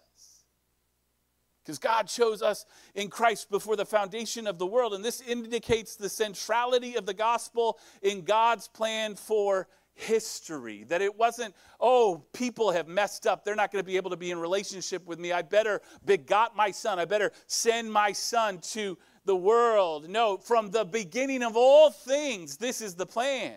Because 1.62 1.78
God 1.78 2.08
chose 2.08 2.42
us 2.42 2.66
in 2.96 3.08
Christ 3.08 3.48
before 3.48 3.76
the 3.76 3.84
foundation 3.86 4.48
of 4.48 4.58
the 4.58 4.66
world. 4.66 4.92
And 4.92 5.04
this 5.04 5.20
indicates 5.20 5.94
the 5.94 6.08
centrality 6.08 6.96
of 6.96 7.06
the 7.06 7.14
gospel 7.14 7.78
in 8.02 8.22
God's 8.22 8.66
plan 8.66 9.14
for 9.14 9.68
history. 9.94 10.84
That 10.88 11.00
it 11.00 11.16
wasn't, 11.16 11.54
oh, 11.78 12.24
people 12.32 12.72
have 12.72 12.88
messed 12.88 13.28
up. 13.28 13.44
They're 13.44 13.54
not 13.54 13.70
going 13.70 13.84
to 13.84 13.86
be 13.86 13.96
able 13.96 14.10
to 14.10 14.16
be 14.16 14.32
in 14.32 14.40
relationship 14.40 15.06
with 15.06 15.20
me. 15.20 15.30
I 15.30 15.42
better 15.42 15.80
begot 16.04 16.56
my 16.56 16.72
son. 16.72 16.98
I 16.98 17.04
better 17.04 17.30
send 17.46 17.92
my 17.92 18.10
son 18.10 18.58
to 18.72 18.98
the 19.26 19.36
world. 19.36 20.08
No, 20.08 20.38
from 20.38 20.72
the 20.72 20.84
beginning 20.84 21.44
of 21.44 21.56
all 21.56 21.92
things, 21.92 22.56
this 22.56 22.80
is 22.80 22.96
the 22.96 23.06
plan. 23.06 23.54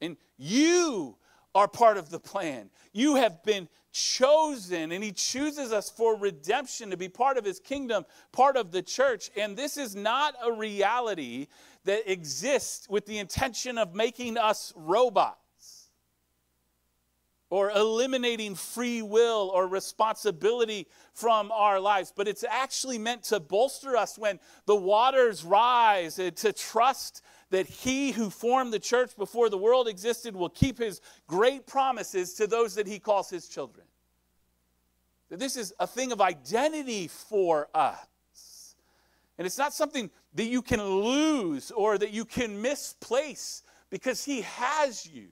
And 0.00 0.16
you 0.36 1.16
are 1.54 1.68
part 1.68 1.96
of 1.96 2.10
the 2.10 2.20
plan. 2.20 2.70
You 2.92 3.16
have 3.16 3.42
been 3.42 3.68
chosen, 3.90 4.92
and 4.92 5.02
He 5.02 5.12
chooses 5.12 5.72
us 5.72 5.90
for 5.90 6.16
redemption 6.16 6.90
to 6.90 6.96
be 6.96 7.08
part 7.08 7.36
of 7.36 7.44
His 7.44 7.58
kingdom, 7.58 8.04
part 8.32 8.56
of 8.56 8.70
the 8.70 8.82
church. 8.82 9.30
And 9.36 9.56
this 9.56 9.76
is 9.76 9.96
not 9.96 10.34
a 10.42 10.52
reality 10.52 11.48
that 11.84 12.10
exists 12.10 12.88
with 12.88 13.06
the 13.06 13.18
intention 13.18 13.78
of 13.78 13.94
making 13.94 14.36
us 14.36 14.72
robots 14.76 15.88
or 17.50 17.70
eliminating 17.70 18.54
free 18.54 19.00
will 19.00 19.50
or 19.54 19.66
responsibility 19.66 20.86
from 21.14 21.50
our 21.50 21.80
lives, 21.80 22.12
but 22.14 22.28
it's 22.28 22.44
actually 22.44 22.98
meant 22.98 23.22
to 23.22 23.40
bolster 23.40 23.96
us 23.96 24.18
when 24.18 24.38
the 24.66 24.76
waters 24.76 25.44
rise, 25.44 26.18
eh, 26.18 26.30
to 26.30 26.52
trust 26.52 27.22
that 27.50 27.66
he 27.66 28.10
who 28.12 28.30
formed 28.30 28.72
the 28.72 28.78
church 28.78 29.16
before 29.16 29.48
the 29.48 29.58
world 29.58 29.88
existed 29.88 30.36
will 30.36 30.50
keep 30.50 30.78
his 30.78 31.00
great 31.26 31.66
promises 31.66 32.34
to 32.34 32.46
those 32.46 32.74
that 32.74 32.86
he 32.86 32.98
calls 32.98 33.30
his 33.30 33.48
children. 33.48 33.86
That 35.30 35.38
this 35.38 35.56
is 35.56 35.72
a 35.78 35.86
thing 35.86 36.12
of 36.12 36.20
identity 36.20 37.08
for 37.08 37.68
us. 37.74 38.76
And 39.36 39.46
it's 39.46 39.58
not 39.58 39.72
something 39.72 40.10
that 40.34 40.44
you 40.44 40.62
can 40.62 40.82
lose 40.82 41.70
or 41.70 41.96
that 41.96 42.10
you 42.10 42.24
can 42.24 42.60
misplace 42.60 43.62
because 43.90 44.24
he 44.24 44.42
has 44.42 45.06
you. 45.06 45.28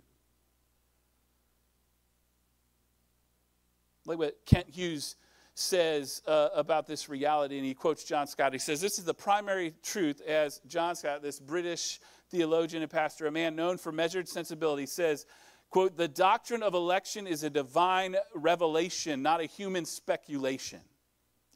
Like 4.06 4.18
what 4.18 4.38
Kent 4.46 4.68
Hughes 4.70 5.16
says 5.58 6.22
uh, 6.26 6.50
about 6.54 6.86
this 6.86 7.08
reality, 7.08 7.56
and 7.56 7.66
he 7.66 7.72
quotes 7.72 8.04
John 8.04 8.26
Stott. 8.26 8.52
He 8.52 8.58
says, 8.58 8.80
This 8.80 8.98
is 8.98 9.04
the 9.04 9.14
primary 9.14 9.74
truth, 9.82 10.20
as 10.20 10.60
John 10.66 10.94
Stott, 10.94 11.22
this 11.22 11.40
British 11.40 11.98
theologian 12.30 12.82
and 12.82 12.90
pastor, 12.90 13.26
a 13.26 13.30
man 13.30 13.56
known 13.56 13.78
for 13.78 13.90
measured 13.90 14.28
sensibility, 14.28 14.84
says, 14.84 15.24
quote, 15.70 15.96
the 15.96 16.08
doctrine 16.08 16.62
of 16.62 16.74
election 16.74 17.26
is 17.26 17.42
a 17.42 17.48
divine 17.48 18.16
revelation, 18.34 19.22
not 19.22 19.40
a 19.40 19.46
human 19.46 19.86
speculation. 19.86 20.80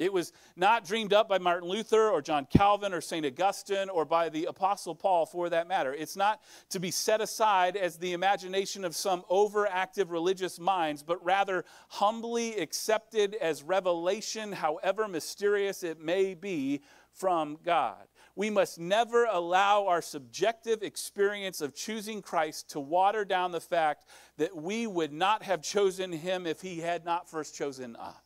It 0.01 0.15
was 0.15 0.33
not 0.57 0.87
dreamed 0.87 1.13
up 1.13 1.29
by 1.29 1.37
Martin 1.37 1.69
Luther 1.69 2.09
or 2.09 2.23
John 2.23 2.47
Calvin 2.47 2.95
or 2.95 3.03
St. 3.03 3.27
Augustine 3.27 3.91
or 3.91 4.07
by 4.07 4.31
the 4.31 4.47
Apostle 4.47 4.95
Paul 4.95 5.27
for 5.27 5.51
that 5.51 5.69
matter. 5.69 5.93
It's 5.93 6.17
not 6.17 6.41
to 6.71 6.81
be 6.81 6.91
set 6.91 7.21
aside 7.21 7.77
as 7.77 7.99
the 7.99 8.15
imagination 8.15 8.87
of 8.87 8.97
some 8.97 9.25
overactive 9.31 10.11
religious 10.11 10.59
minds, 10.59 11.03
but 11.03 11.23
rather 11.23 11.67
humbly 11.91 12.57
accepted 12.57 13.35
as 13.43 13.63
revelation, 13.63 14.53
however 14.53 15.07
mysterious 15.07 15.83
it 15.83 16.01
may 16.01 16.33
be, 16.33 16.81
from 17.13 17.59
God. 17.63 18.09
We 18.35 18.49
must 18.49 18.79
never 18.79 19.27
allow 19.27 19.87
our 19.87 20.01
subjective 20.01 20.83
experience 20.83 21.61
of 21.61 21.75
choosing 21.75 22.23
Christ 22.23 22.71
to 22.71 22.81
water 22.81 23.27
down 23.27 23.53
the 23.53 23.61
fact 23.61 24.07
that 24.39 24.57
we 24.57 24.87
would 24.87 25.13
not 25.13 25.43
have 25.43 25.61
chosen 25.61 26.11
him 26.11 26.47
if 26.47 26.63
he 26.63 26.79
had 26.79 27.05
not 27.05 27.29
first 27.29 27.55
chosen 27.55 27.97
us. 27.97 28.17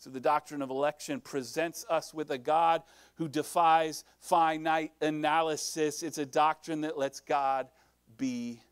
So, 0.00 0.08
the 0.08 0.18
doctrine 0.18 0.62
of 0.62 0.70
election 0.70 1.20
presents 1.20 1.84
us 1.90 2.14
with 2.14 2.30
a 2.30 2.38
God 2.38 2.82
who 3.16 3.28
defies 3.28 4.02
finite 4.18 4.92
analysis. 5.02 6.02
It's 6.02 6.16
a 6.16 6.24
doctrine 6.24 6.80
that 6.80 6.96
lets 6.96 7.20
God 7.20 7.68
be 8.16 8.62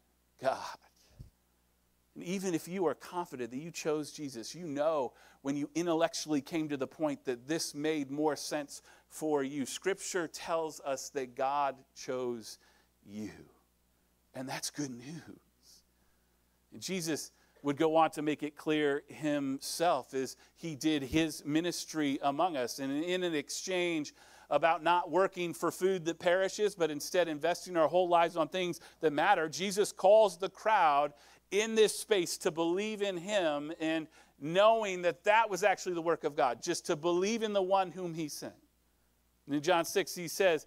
God. 0.41 0.57
And 2.15 2.25
even 2.25 2.55
if 2.55 2.67
you 2.67 2.87
are 2.87 2.95
confident 2.95 3.51
that 3.51 3.59
you 3.59 3.71
chose 3.71 4.11
Jesus, 4.11 4.55
you 4.55 4.67
know 4.67 5.13
when 5.43 5.55
you 5.55 5.69
intellectually 5.75 6.41
came 6.41 6.71
to 6.71 6.79
the 6.79 6.87
point 6.87 7.27
that 7.27 7.47
this 7.47 7.75
made 7.75 8.11
more 8.11 8.35
sense 8.35 8.81
for 9.11 9.45
you. 9.45 9.67
Scripture 9.67 10.29
tells 10.29 10.81
us 10.81 11.11
that 11.11 11.37
God 11.37 11.77
chose 11.95 12.57
you. 13.05 13.33
And 14.35 14.49
that's 14.49 14.71
good 14.71 14.91
news. 14.91 15.83
And 16.73 16.81
Jesus 16.81 17.33
would 17.63 17.77
go 17.77 17.97
on 17.97 18.11
to 18.13 18.23
make 18.23 18.43
it 18.43 18.57
clear 18.57 19.03
himself 19.09 20.15
as 20.15 20.37
he 20.57 20.75
did 20.75 21.03
his 21.03 21.45
ministry 21.45 22.19
among 22.23 22.57
us. 22.57 22.79
And 22.79 23.05
in 23.05 23.23
an 23.23 23.35
exchange 23.35 24.15
about 24.51 24.83
not 24.83 25.11
working 25.11 25.53
for 25.53 25.71
food 25.71 26.05
that 26.07 26.19
perishes, 26.19 26.75
but 26.75 26.91
instead 26.91 27.29
investing 27.29 27.77
our 27.77 27.89
whole 27.89 28.09
lives 28.09 28.37
on 28.37 28.49
things 28.49 28.81
that 29.01 29.13
matter, 29.13 29.49
Jesus 29.49 29.93
calls 29.93 30.39
the 30.39 30.49
crowd 30.49 31.13
in 31.51 31.75
this 31.75 31.99
space 31.99 32.39
to 32.39 32.51
believe 32.51 33.03
in 33.03 33.17
him 33.17 33.73
and 33.81 34.07
knowing 34.41 35.03
that 35.03 35.25
that 35.25 35.51
was 35.51 35.63
actually 35.63 35.95
the 35.95 36.03
work 36.03 36.25
of 36.25 36.37
God, 36.37 36.63
just 36.63 36.87
to 36.87 36.97
believe 36.97 37.43
in 37.43 37.53
the 37.53 37.63
one 37.63 37.91
whom 37.91 38.15
he 38.15 38.29
sent. 38.29 38.55
And 39.47 39.57
in 39.57 39.63
John 39.63 39.85
6, 39.85 40.15
he 40.15 40.29
says, 40.29 40.67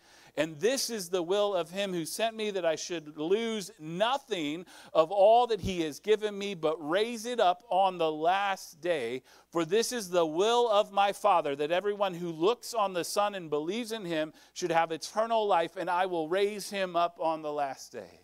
And 0.37 0.59
this 0.59 0.89
is 0.89 1.09
the 1.09 1.21
will 1.21 1.53
of 1.53 1.71
him 1.71 1.93
who 1.93 2.05
sent 2.05 2.35
me, 2.35 2.51
that 2.51 2.65
I 2.65 2.75
should 2.75 3.17
lose 3.17 3.71
nothing 3.79 4.65
of 4.93 5.11
all 5.11 5.47
that 5.47 5.61
he 5.61 5.81
has 5.81 5.99
given 5.99 6.37
me, 6.37 6.53
but 6.53 6.77
raise 6.77 7.25
it 7.25 7.39
up 7.39 7.63
on 7.69 7.97
the 7.97 8.11
last 8.11 8.81
day. 8.81 9.23
For 9.49 9.65
this 9.65 9.91
is 9.91 10.09
the 10.09 10.25
will 10.25 10.69
of 10.69 10.91
my 10.91 11.11
Father, 11.11 11.55
that 11.57 11.71
everyone 11.71 12.13
who 12.13 12.31
looks 12.31 12.73
on 12.73 12.93
the 12.93 13.03
Son 13.03 13.35
and 13.35 13.49
believes 13.49 13.91
in 13.91 14.05
him 14.05 14.33
should 14.53 14.71
have 14.71 14.91
eternal 14.91 15.45
life, 15.45 15.75
and 15.75 15.89
I 15.89 16.05
will 16.05 16.29
raise 16.29 16.69
him 16.69 16.95
up 16.95 17.17
on 17.19 17.41
the 17.41 17.51
last 17.51 17.91
day. 17.91 18.21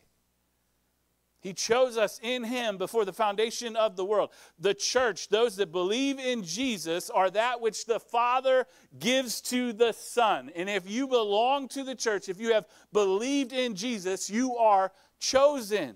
He 1.47 1.53
chose 1.53 1.95
us 1.95 2.19
in 2.21 2.43
Him 2.43 2.77
before 2.77 3.05
the 3.05 3.13
foundation 3.13 3.77
of 3.77 3.95
the 3.95 4.03
world. 4.03 4.31
The 4.59 4.73
church, 4.73 5.29
those 5.29 5.55
that 5.55 5.71
believe 5.71 6.19
in 6.19 6.43
Jesus, 6.43 7.09
are 7.09 7.29
that 7.29 7.61
which 7.61 7.85
the 7.85 8.01
Father 8.01 8.65
gives 8.99 9.39
to 9.43 9.71
the 9.71 9.93
Son. 9.93 10.51
And 10.57 10.69
if 10.69 10.89
you 10.89 11.07
belong 11.07 11.69
to 11.69 11.85
the 11.85 11.95
church, 11.95 12.27
if 12.27 12.37
you 12.41 12.51
have 12.51 12.65
believed 12.91 13.53
in 13.53 13.75
Jesus, 13.75 14.29
you 14.29 14.57
are 14.57 14.91
chosen. 15.19 15.95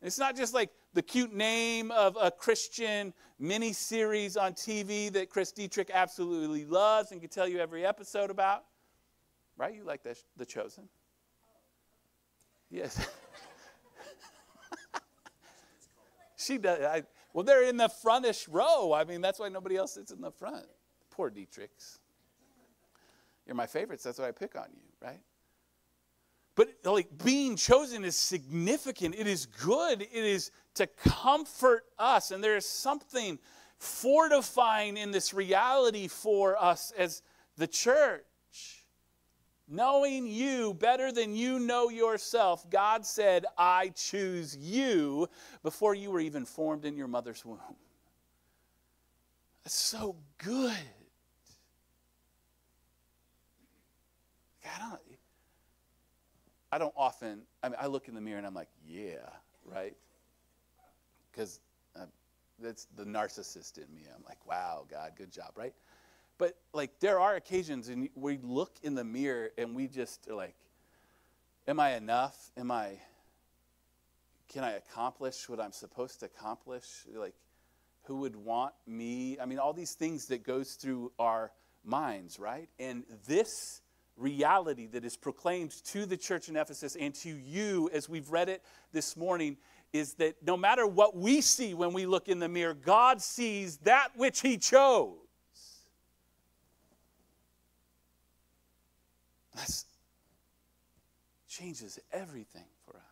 It's 0.00 0.20
not 0.20 0.36
just 0.36 0.54
like 0.54 0.70
the 0.94 1.02
cute 1.02 1.34
name 1.34 1.90
of 1.90 2.16
a 2.20 2.30
Christian 2.30 3.12
mini 3.40 3.72
series 3.72 4.36
on 4.36 4.52
TV 4.52 5.12
that 5.14 5.30
Chris 5.30 5.50
Dietrich 5.50 5.90
absolutely 5.92 6.64
loves 6.64 7.10
and 7.10 7.20
can 7.20 7.28
tell 7.28 7.48
you 7.48 7.58
every 7.58 7.84
episode 7.84 8.30
about. 8.30 8.66
Right? 9.56 9.74
You 9.74 9.82
like 9.82 10.04
the, 10.04 10.16
the 10.36 10.46
Chosen? 10.46 10.88
Yes. 12.70 13.04
she 16.46 16.58
does. 16.58 16.82
I, 16.82 17.02
well, 17.32 17.44
they're 17.44 17.64
in 17.64 17.76
the 17.76 17.88
frontish 17.88 18.48
row. 18.48 18.92
I 18.92 19.04
mean, 19.04 19.20
that's 19.20 19.38
why 19.38 19.48
nobody 19.48 19.76
else 19.76 19.94
sits 19.94 20.12
in 20.12 20.20
the 20.20 20.30
front. 20.30 20.66
Poor 21.10 21.30
Dietrichs. 21.30 21.98
You're 23.46 23.56
my 23.56 23.66
favorites. 23.66 24.02
That's 24.02 24.18
why 24.18 24.28
I 24.28 24.32
pick 24.32 24.56
on 24.56 24.66
you, 24.72 24.82
right? 25.00 25.20
But 26.56 26.68
like 26.84 27.06
being 27.22 27.54
chosen 27.54 28.04
is 28.04 28.16
significant. 28.16 29.14
It 29.14 29.26
is 29.26 29.46
good. 29.46 30.02
It 30.02 30.10
is 30.12 30.50
to 30.74 30.86
comfort 30.86 31.84
us. 31.98 32.30
And 32.30 32.42
there 32.42 32.56
is 32.56 32.66
something 32.66 33.38
fortifying 33.78 34.96
in 34.96 35.10
this 35.10 35.34
reality 35.34 36.08
for 36.08 36.56
us 36.60 36.92
as 36.96 37.22
the 37.56 37.66
church. 37.66 38.24
Knowing 39.68 40.28
you 40.28 40.74
better 40.74 41.10
than 41.10 41.34
you 41.34 41.58
know 41.58 41.88
yourself, 41.88 42.68
God 42.70 43.04
said, 43.04 43.44
I 43.58 43.88
choose 43.88 44.56
you 44.56 45.28
before 45.62 45.94
you 45.94 46.10
were 46.10 46.20
even 46.20 46.44
formed 46.44 46.84
in 46.84 46.96
your 46.96 47.08
mother's 47.08 47.44
womb. 47.44 47.58
That's 49.64 49.74
so 49.74 50.14
good. 50.38 50.72
I 54.64 54.78
don't, 54.78 55.00
I 56.70 56.78
don't 56.78 56.94
often, 56.96 57.42
I 57.62 57.68
mean, 57.68 57.78
I 57.80 57.86
look 57.86 58.06
in 58.06 58.14
the 58.14 58.20
mirror 58.20 58.38
and 58.38 58.46
I'm 58.46 58.54
like, 58.54 58.68
yeah, 58.86 59.28
right? 59.64 59.96
Because 61.32 61.60
uh, 61.96 62.06
that's 62.60 62.86
the 62.96 63.04
narcissist 63.04 63.78
in 63.78 63.92
me. 63.94 64.02
I'm 64.14 64.22
like, 64.28 64.44
wow, 64.46 64.84
God, 64.88 65.12
good 65.16 65.32
job, 65.32 65.52
right? 65.56 65.74
But 66.38 66.56
like, 66.72 67.00
there 67.00 67.18
are 67.18 67.36
occasions 67.36 67.88
and 67.88 68.08
we 68.14 68.38
look 68.42 68.72
in 68.82 68.94
the 68.94 69.04
mirror 69.04 69.50
and 69.56 69.74
we 69.74 69.88
just 69.88 70.28
like, 70.30 70.54
am 71.66 71.80
I 71.80 71.96
enough? 71.96 72.50
Am 72.56 72.70
I, 72.70 72.92
can 74.48 74.62
I 74.64 74.72
accomplish 74.72 75.48
what 75.48 75.60
I'm 75.60 75.72
supposed 75.72 76.20
to 76.20 76.26
accomplish? 76.26 76.84
Like, 77.14 77.34
who 78.04 78.18
would 78.18 78.36
want 78.36 78.74
me? 78.86 79.38
I 79.40 79.46
mean, 79.46 79.58
all 79.58 79.72
these 79.72 79.94
things 79.94 80.26
that 80.26 80.44
goes 80.44 80.74
through 80.74 81.12
our 81.18 81.52
minds, 81.84 82.38
right? 82.38 82.68
And 82.78 83.04
this 83.26 83.82
reality 84.16 84.86
that 84.86 85.04
is 85.04 85.16
proclaimed 85.16 85.72
to 85.84 86.06
the 86.06 86.16
church 86.16 86.48
in 86.48 86.56
Ephesus 86.56 86.96
and 86.96 87.14
to 87.14 87.28
you 87.28 87.90
as 87.92 88.08
we've 88.08 88.30
read 88.30 88.48
it 88.48 88.62
this 88.92 89.16
morning 89.16 89.56
is 89.92 90.14
that 90.14 90.36
no 90.44 90.56
matter 90.56 90.86
what 90.86 91.16
we 91.16 91.40
see 91.40 91.74
when 91.74 91.92
we 91.92 92.06
look 92.06 92.28
in 92.28 92.38
the 92.38 92.48
mirror, 92.48 92.74
God 92.74 93.20
sees 93.20 93.78
that 93.78 94.08
which 94.16 94.40
He 94.40 94.58
chose. 94.58 95.25
That 99.56 99.84
changes 101.48 101.98
everything 102.12 102.66
for 102.84 102.96
us. 102.96 103.02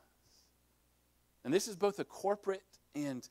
And 1.44 1.52
this 1.52 1.68
is 1.68 1.76
both 1.76 1.98
a 1.98 2.04
corporate 2.04 2.62
and 2.94 3.26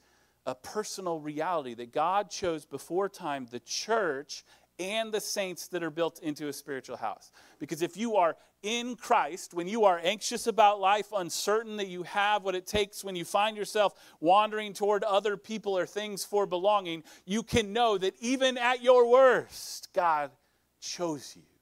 a 0.46 0.55
personal 0.55 1.20
reality 1.20 1.74
that 1.75 1.93
God 1.93 2.29
chose 2.29 2.65
before 2.65 3.08
time 3.10 3.48
the 3.50 3.60
church 3.60 4.43
and 4.79 5.12
the 5.12 5.22
saints 5.22 5.67
that 5.67 5.84
are 5.84 5.91
built 5.91 6.20
into 6.22 6.48
a 6.48 6.53
spiritual 6.53 6.98
house. 6.98 7.32
Because 7.60 7.82
if 7.82 7.96
you 7.96 8.15
are 8.15 8.36
in 8.63 8.96
Christ, 8.96 9.53
when 9.53 9.67
you 9.67 9.86
are 9.86 10.00
anxious 10.03 10.48
about 10.48 10.79
life, 10.79 11.08
uncertain 11.15 11.77
that 11.77 11.88
you 11.88 12.03
have 12.03 12.43
what 12.43 12.55
it 12.55 12.65
takes, 12.65 13.03
when 13.03 13.15
you 13.15 13.25
find 13.25 13.55
yourself 13.55 13.93
wandering 14.20 14.74
toward 14.74 15.03
other 15.03 15.38
people 15.38 15.77
or 15.77 15.86
things 15.86 16.25
for 16.25 16.46
belonging, 16.46 17.03
you 17.25 17.43
can 17.43 17.74
know 17.74 17.98
that 17.98 18.15
even 18.20 18.58
at 18.58 18.82
your 18.82 19.08
worst, 19.08 19.89
God 19.93 20.32
chose 20.79 21.36
you. 21.36 21.52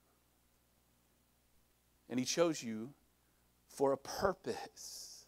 And 2.12 2.20
He 2.20 2.26
chose 2.26 2.62
you 2.62 2.94
for 3.68 3.94
a 3.94 3.98
purpose, 3.98 5.26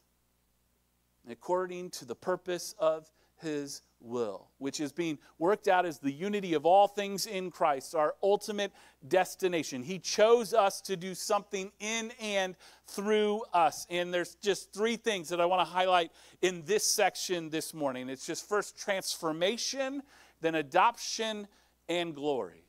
according 1.28 1.90
to 1.92 2.06
the 2.06 2.14
purpose 2.14 2.76
of 2.78 3.10
His 3.42 3.82
will, 4.02 4.50
which 4.58 4.82
is 4.82 4.92
being 4.92 5.18
worked 5.40 5.70
out 5.70 5.86
as 5.86 5.98
the 5.98 6.12
unity 6.12 6.54
of 6.54 6.66
all 6.66 6.88
things 6.90 7.26
in 7.26 7.50
Christ, 7.52 7.96
our 7.96 8.16
ultimate 8.22 8.74
destination. 9.08 9.82
He 9.82 9.98
chose 9.98 10.54
us 10.54 10.82
to 10.82 10.98
do 10.98 11.16
something 11.16 11.72
in 11.80 12.12
and 12.20 12.56
through 12.86 13.44
us. 13.54 13.88
And 13.90 14.14
there's 14.14 14.36
just 14.36 14.74
three 14.74 14.98
things 14.98 15.30
that 15.30 15.40
I 15.40 15.46
want 15.46 15.66
to 15.66 15.74
highlight 15.74 16.12
in 16.42 16.64
this 16.66 16.84
section 16.84 17.50
this 17.50 17.74
morning. 17.74 18.10
It's 18.10 18.26
just 18.26 18.48
first 18.48 18.78
transformation, 18.78 20.04
then 20.42 20.56
adoption, 20.56 21.48
and 21.88 22.14
glory. 22.14 22.63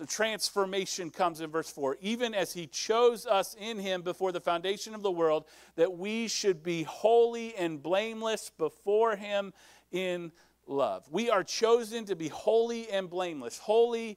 So 0.00 0.06
transformation 0.06 1.10
comes 1.10 1.42
in 1.42 1.50
verse 1.50 1.68
4. 1.68 1.98
Even 2.00 2.32
as 2.32 2.54
he 2.54 2.66
chose 2.66 3.26
us 3.26 3.54
in 3.60 3.78
him 3.78 4.00
before 4.00 4.32
the 4.32 4.40
foundation 4.40 4.94
of 4.94 5.02
the 5.02 5.10
world, 5.10 5.44
that 5.76 5.92
we 5.92 6.26
should 6.26 6.62
be 6.62 6.84
holy 6.84 7.54
and 7.54 7.82
blameless 7.82 8.50
before 8.56 9.14
him 9.14 9.52
in 9.92 10.32
love. 10.66 11.06
We 11.10 11.28
are 11.28 11.44
chosen 11.44 12.06
to 12.06 12.16
be 12.16 12.28
holy 12.28 12.88
and 12.88 13.10
blameless. 13.10 13.58
Holy, 13.58 14.16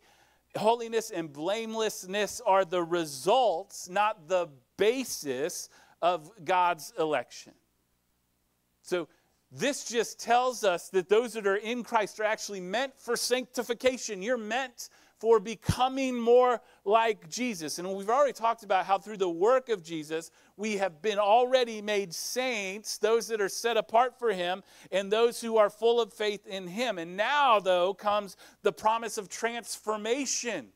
holiness 0.56 1.12
and 1.12 1.34
blamelessness 1.34 2.40
are 2.46 2.64
the 2.64 2.82
results, 2.82 3.90
not 3.90 4.30
the 4.30 4.48
basis 4.78 5.68
of 6.02 6.32
God's 6.46 6.94
election. 6.98 7.52
So 8.84 9.10
this 9.52 9.84
just 9.84 10.18
tells 10.18 10.64
us 10.64 10.88
that 10.92 11.10
those 11.10 11.34
that 11.34 11.46
are 11.46 11.58
in 11.58 11.84
Christ 11.84 12.22
are 12.22 12.24
actually 12.24 12.62
meant 12.62 12.98
for 12.98 13.18
sanctification. 13.18 14.22
You're 14.22 14.38
meant 14.38 14.88
for 15.24 15.40
becoming 15.40 16.20
more 16.20 16.60
like 16.84 17.30
Jesus. 17.30 17.80
And 17.80 17.88
we've 17.94 18.10
already 18.10 18.34
talked 18.34 18.64
about 18.64 18.86
how 18.86 18.98
through 18.98 19.16
the 19.16 19.30
work 19.30 19.70
of 19.70 19.82
Jesus, 19.82 20.32
we 20.58 20.76
have 20.76 21.02
been 21.02 21.18
already 21.18 21.82
made 21.82 22.14
saints, 22.14 22.98
those 22.98 23.30
that 23.30 23.40
are 23.40 23.48
set 23.48 23.78
apart 23.78 24.20
for 24.20 24.34
Him, 24.34 24.64
and 24.92 25.10
those 25.10 25.40
who 25.40 25.56
are 25.56 25.70
full 25.70 26.02
of 26.02 26.12
faith 26.12 26.46
in 26.46 26.68
Him. 26.68 26.98
And 26.98 27.16
now, 27.16 27.62
though, 27.62 27.94
comes 27.94 28.36
the 28.64 28.74
promise 28.74 29.18
of 29.18 29.30
transformation. 29.30 30.68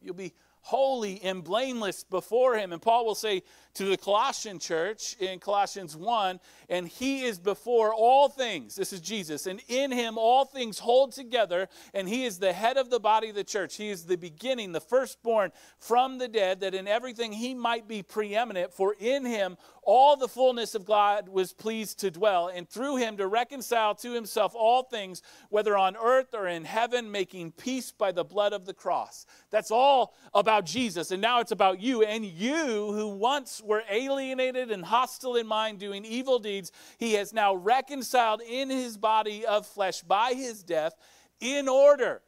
You'll 0.00 0.14
be 0.14 0.32
holy 0.62 1.20
and 1.22 1.42
blameless 1.42 2.04
before 2.04 2.56
him. 2.56 2.72
And 2.72 2.80
Paul 2.80 3.04
will 3.06 3.14
say 3.14 3.42
to 3.74 3.84
the 3.84 3.96
Colossian 3.96 4.58
church 4.58 5.16
in 5.20 5.38
Colossians 5.38 5.96
1 5.96 6.40
and 6.70 6.86
he 6.86 7.24
is 7.24 7.38
before 7.38 7.92
all 7.92 8.28
things. 8.28 8.76
This 8.76 8.92
is 8.92 9.00
Jesus. 9.00 9.46
And 9.46 9.60
in 9.68 9.90
him 9.90 10.16
all 10.16 10.44
things 10.44 10.78
hold 10.78 11.12
together. 11.12 11.68
And 11.92 12.08
he 12.08 12.24
is 12.24 12.38
the 12.38 12.52
head 12.52 12.76
of 12.76 12.90
the 12.90 13.00
body 13.00 13.30
of 13.30 13.34
the 13.34 13.44
church. 13.44 13.76
He 13.76 13.90
is 13.90 14.04
the 14.04 14.16
beginning, 14.16 14.70
the 14.70 14.80
firstborn 14.80 15.50
from 15.78 16.18
the 16.18 16.28
dead, 16.28 16.60
that 16.60 16.74
in 16.74 16.86
everything 16.86 17.32
he 17.32 17.54
might 17.54 17.88
be 17.88 18.02
preeminent. 18.02 18.72
For 18.72 18.94
in 18.98 19.24
him 19.24 19.56
all 19.82 20.16
the 20.16 20.28
fullness 20.28 20.76
of 20.76 20.84
God 20.84 21.28
was 21.28 21.52
pleased 21.52 21.98
to 22.00 22.10
dwell. 22.10 22.48
And 22.48 22.68
through 22.68 22.98
him 22.98 23.16
to 23.16 23.26
reconcile 23.26 23.96
to 23.96 24.12
himself 24.12 24.54
all 24.54 24.84
things, 24.84 25.22
whether 25.48 25.76
on 25.76 25.96
earth 25.96 26.34
or 26.34 26.46
in 26.46 26.64
heaven, 26.64 27.10
making 27.10 27.52
peace 27.52 27.90
by 27.90 28.12
the 28.12 28.24
blood 28.24 28.52
of 28.52 28.64
the 28.64 28.74
cross. 28.74 29.26
That's 29.50 29.72
all 29.72 30.14
about 30.32 30.66
Jesus. 30.66 31.10
And 31.10 31.20
now 31.20 31.40
it's 31.40 31.50
about 31.50 31.80
you. 31.80 32.02
And 32.04 32.24
you 32.24 32.92
who 32.92 33.08
once 33.08 33.59
were 33.62 33.82
alienated 33.90 34.70
and 34.70 34.84
hostile 34.84 35.36
in 35.36 35.46
mind, 35.46 35.78
doing 35.78 36.04
evil 36.04 36.38
deeds, 36.38 36.72
he 36.98 37.14
has 37.14 37.32
now 37.32 37.54
reconciled 37.54 38.42
in 38.42 38.70
his 38.70 38.96
body 38.96 39.44
of 39.46 39.66
flesh 39.66 40.02
by 40.02 40.34
his 40.34 40.62
death 40.62 40.94
in 41.40 41.68
order. 41.68 42.22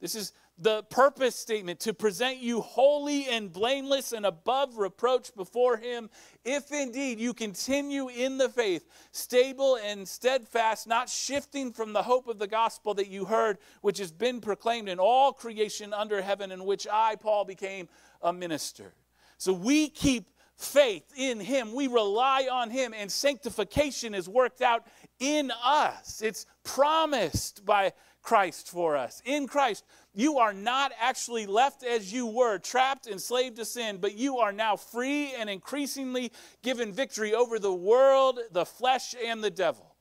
This 0.00 0.14
is 0.14 0.32
the 0.58 0.82
purpose 0.84 1.36
statement 1.36 1.78
to 1.80 1.94
present 1.94 2.38
you 2.38 2.60
holy 2.60 3.26
and 3.28 3.52
blameless 3.52 4.12
and 4.12 4.26
above 4.26 4.76
reproach 4.76 5.34
before 5.36 5.76
him 5.76 6.10
if 6.44 6.72
indeed 6.72 7.20
you 7.20 7.32
continue 7.32 8.08
in 8.08 8.38
the 8.38 8.48
faith 8.48 8.84
stable 9.12 9.76
and 9.76 10.06
steadfast 10.06 10.88
not 10.88 11.08
shifting 11.08 11.72
from 11.72 11.92
the 11.92 12.02
hope 12.02 12.26
of 12.26 12.40
the 12.40 12.46
gospel 12.46 12.92
that 12.92 13.06
you 13.06 13.24
heard 13.24 13.58
which 13.82 13.98
has 13.98 14.10
been 14.10 14.40
proclaimed 14.40 14.88
in 14.88 14.98
all 14.98 15.32
creation 15.32 15.94
under 15.94 16.20
heaven 16.20 16.50
in 16.50 16.64
which 16.64 16.88
i 16.90 17.14
paul 17.14 17.44
became 17.44 17.88
a 18.22 18.32
minister 18.32 18.92
so 19.36 19.52
we 19.52 19.88
keep 19.88 20.28
faith 20.58 21.12
in 21.16 21.40
Him. 21.40 21.72
We 21.72 21.86
rely 21.86 22.48
on 22.50 22.68
Him, 22.68 22.92
and 22.92 23.10
sanctification 23.10 24.14
is 24.14 24.28
worked 24.28 24.60
out 24.60 24.84
in 25.20 25.50
us. 25.64 26.20
It's 26.20 26.46
promised 26.64 27.64
by 27.64 27.92
Christ 28.22 28.68
for 28.68 28.96
us. 28.96 29.22
In 29.24 29.46
Christ, 29.46 29.84
you 30.14 30.38
are 30.38 30.52
not 30.52 30.92
actually 31.00 31.46
left 31.46 31.84
as 31.84 32.12
you 32.12 32.26
were, 32.26 32.58
trapped, 32.58 33.06
and 33.06 33.14
enslaved 33.14 33.56
to 33.56 33.64
sin, 33.64 33.98
but 34.00 34.18
you 34.18 34.38
are 34.38 34.52
now 34.52 34.76
free 34.76 35.32
and 35.38 35.48
increasingly 35.48 36.32
given 36.62 36.92
victory 36.92 37.32
over 37.34 37.58
the 37.58 37.72
world, 37.72 38.40
the 38.50 38.66
flesh, 38.66 39.14
and 39.24 39.42
the 39.42 39.50
devil. 39.50 39.94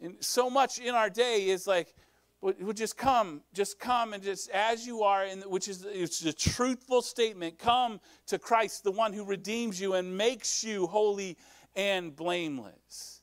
And 0.00 0.16
so 0.20 0.48
much 0.48 0.78
in 0.78 0.94
our 0.94 1.10
day 1.10 1.48
is 1.48 1.66
like, 1.66 1.94
would 2.40 2.76
just 2.76 2.96
come, 2.96 3.42
just 3.52 3.78
come 3.78 4.12
and 4.12 4.22
just 4.22 4.48
as 4.50 4.86
you 4.86 5.02
are, 5.02 5.24
and 5.24 5.42
which 5.44 5.68
is 5.68 5.84
it's 5.88 6.24
a 6.24 6.32
truthful 6.32 7.02
statement. 7.02 7.58
Come 7.58 8.00
to 8.26 8.38
Christ, 8.38 8.84
the 8.84 8.92
one 8.92 9.12
who 9.12 9.24
redeems 9.24 9.80
you 9.80 9.94
and 9.94 10.16
makes 10.16 10.62
you 10.62 10.86
holy 10.86 11.36
and 11.74 12.14
blameless. 12.14 13.22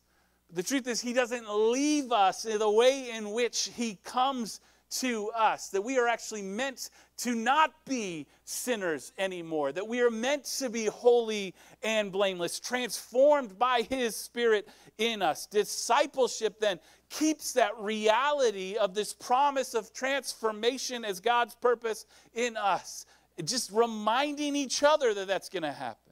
The 0.51 0.63
truth 0.63 0.88
is, 0.88 1.01
He 1.01 1.13
doesn't 1.13 1.49
leave 1.49 2.12
us 2.12 2.45
in 2.45 2.60
the 2.60 2.69
way 2.69 3.10
in 3.12 3.32
which 3.32 3.69
He 3.75 3.95
comes 4.04 4.60
to 4.89 5.30
us, 5.36 5.69
that 5.69 5.82
we 5.82 5.98
are 5.98 6.08
actually 6.08 6.41
meant 6.41 6.89
to 7.17 7.36
not 7.36 7.71
be 7.86 8.28
sinners 8.43 9.12
anymore, 9.17 9.71
that 9.71 9.88
we 9.88 10.02
are 10.02 10.12
meant 10.12 10.45
to 10.45 10.69
be 10.69 10.86
holy 10.86 11.54
and 11.84 12.12
blameless, 12.12 12.60
transformed 12.60 13.58
by 13.58 13.82
His 13.89 14.15
Spirit 14.15 14.67
in 14.98 15.21
us. 15.21 15.48
Discipleship 15.48 16.60
then 16.60 16.80
keeps 17.10 17.54
that 17.54 17.78
reality 17.78 18.76
of 18.78 18.93
this 18.93 19.13
promise 19.13 19.74
of 19.74 19.93
transformation 19.93 21.06
as 21.06 21.19
God's 21.19 21.56
purpose 21.56 22.06
in 22.34 22.58
us, 22.58 23.06
just 23.43 23.71
reminding 23.71 24.56
each 24.56 24.84
other 24.84 25.13
that 25.13 25.28
that's 25.28 25.50
going 25.50 25.63
to 25.63 25.71
happen. 25.71 26.05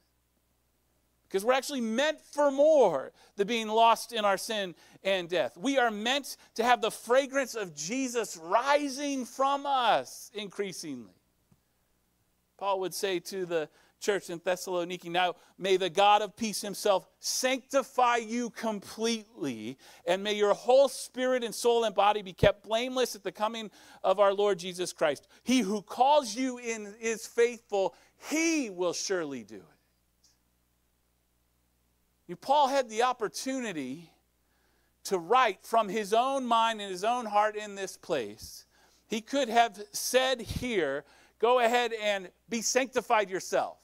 Because 1.34 1.44
we're 1.44 1.54
actually 1.54 1.80
meant 1.80 2.20
for 2.20 2.52
more 2.52 3.10
than 3.34 3.48
being 3.48 3.66
lost 3.66 4.12
in 4.12 4.24
our 4.24 4.36
sin 4.36 4.72
and 5.02 5.28
death. 5.28 5.56
We 5.56 5.78
are 5.78 5.90
meant 5.90 6.36
to 6.54 6.62
have 6.62 6.80
the 6.80 6.92
fragrance 6.92 7.56
of 7.56 7.74
Jesus 7.74 8.36
rising 8.40 9.24
from 9.24 9.66
us 9.66 10.30
increasingly. 10.32 11.10
Paul 12.56 12.78
would 12.78 12.94
say 12.94 13.18
to 13.18 13.46
the 13.46 13.68
church 13.98 14.30
in 14.30 14.38
Thessaloniki. 14.38 15.10
Now, 15.10 15.34
may 15.58 15.76
the 15.76 15.90
God 15.90 16.22
of 16.22 16.36
peace 16.36 16.62
himself 16.62 17.04
sanctify 17.18 18.18
you 18.18 18.50
completely, 18.50 19.76
and 20.06 20.22
may 20.22 20.34
your 20.34 20.54
whole 20.54 20.86
spirit 20.86 21.42
and 21.42 21.52
soul 21.52 21.82
and 21.82 21.96
body 21.96 22.22
be 22.22 22.32
kept 22.32 22.62
blameless 22.62 23.16
at 23.16 23.24
the 23.24 23.32
coming 23.32 23.72
of 24.04 24.20
our 24.20 24.32
Lord 24.32 24.60
Jesus 24.60 24.92
Christ. 24.92 25.26
He 25.42 25.62
who 25.62 25.82
calls 25.82 26.36
you 26.36 26.58
in 26.58 26.94
is 27.00 27.26
faithful, 27.26 27.96
he 28.30 28.70
will 28.70 28.92
surely 28.92 29.42
do 29.42 29.56
it. 29.56 29.73
You, 32.26 32.36
Paul 32.36 32.68
had 32.68 32.88
the 32.88 33.02
opportunity 33.02 34.10
to 35.04 35.18
write 35.18 35.58
from 35.62 35.88
his 35.88 36.14
own 36.14 36.46
mind 36.46 36.80
and 36.80 36.90
his 36.90 37.04
own 37.04 37.26
heart 37.26 37.56
in 37.56 37.74
this 37.74 37.96
place. 37.96 38.64
He 39.06 39.20
could 39.20 39.48
have 39.48 39.78
said 39.92 40.40
here, 40.40 41.04
go 41.38 41.60
ahead 41.60 41.92
and 41.92 42.30
be 42.48 42.62
sanctified 42.62 43.28
yourself. 43.28 43.78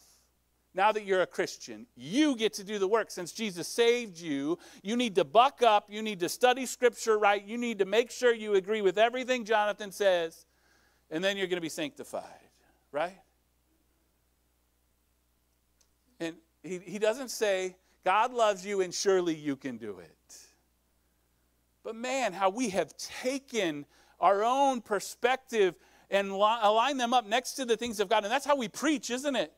Now 0.72 0.92
that 0.92 1.04
you're 1.04 1.22
a 1.22 1.26
Christian, 1.26 1.86
you 1.96 2.36
get 2.36 2.54
to 2.54 2.64
do 2.64 2.78
the 2.78 2.86
work. 2.86 3.10
Since 3.10 3.32
Jesus 3.32 3.66
saved 3.66 4.18
you, 4.18 4.56
you 4.82 4.96
need 4.96 5.16
to 5.16 5.24
buck 5.24 5.62
up. 5.62 5.86
You 5.90 6.00
need 6.00 6.20
to 6.20 6.28
study 6.28 6.64
Scripture 6.64 7.18
right. 7.18 7.44
You 7.44 7.58
need 7.58 7.80
to 7.80 7.84
make 7.84 8.10
sure 8.10 8.32
you 8.32 8.54
agree 8.54 8.80
with 8.80 8.96
everything 8.96 9.44
Jonathan 9.44 9.90
says, 9.90 10.46
and 11.10 11.22
then 11.24 11.36
you're 11.36 11.48
going 11.48 11.56
to 11.56 11.60
be 11.60 11.68
sanctified, 11.68 12.22
right? 12.92 13.18
And 16.20 16.36
he, 16.62 16.78
he 16.78 16.98
doesn't 17.00 17.30
say, 17.30 17.74
God 18.04 18.32
loves 18.32 18.64
you 18.64 18.80
and 18.80 18.92
surely 18.94 19.34
you 19.34 19.56
can 19.56 19.76
do 19.76 19.98
it. 19.98 20.36
But 21.82 21.94
man, 21.94 22.32
how 22.32 22.50
we 22.50 22.70
have 22.70 22.94
taken 22.96 23.86
our 24.20 24.44
own 24.44 24.80
perspective 24.80 25.74
and 26.10 26.30
align 26.30 26.96
them 26.96 27.14
up 27.14 27.26
next 27.26 27.52
to 27.52 27.64
the 27.64 27.76
things 27.76 28.00
of 28.00 28.08
God. 28.08 28.24
And 28.24 28.32
that's 28.32 28.44
how 28.44 28.56
we 28.56 28.68
preach, 28.68 29.10
isn't 29.10 29.36
it? 29.36 29.52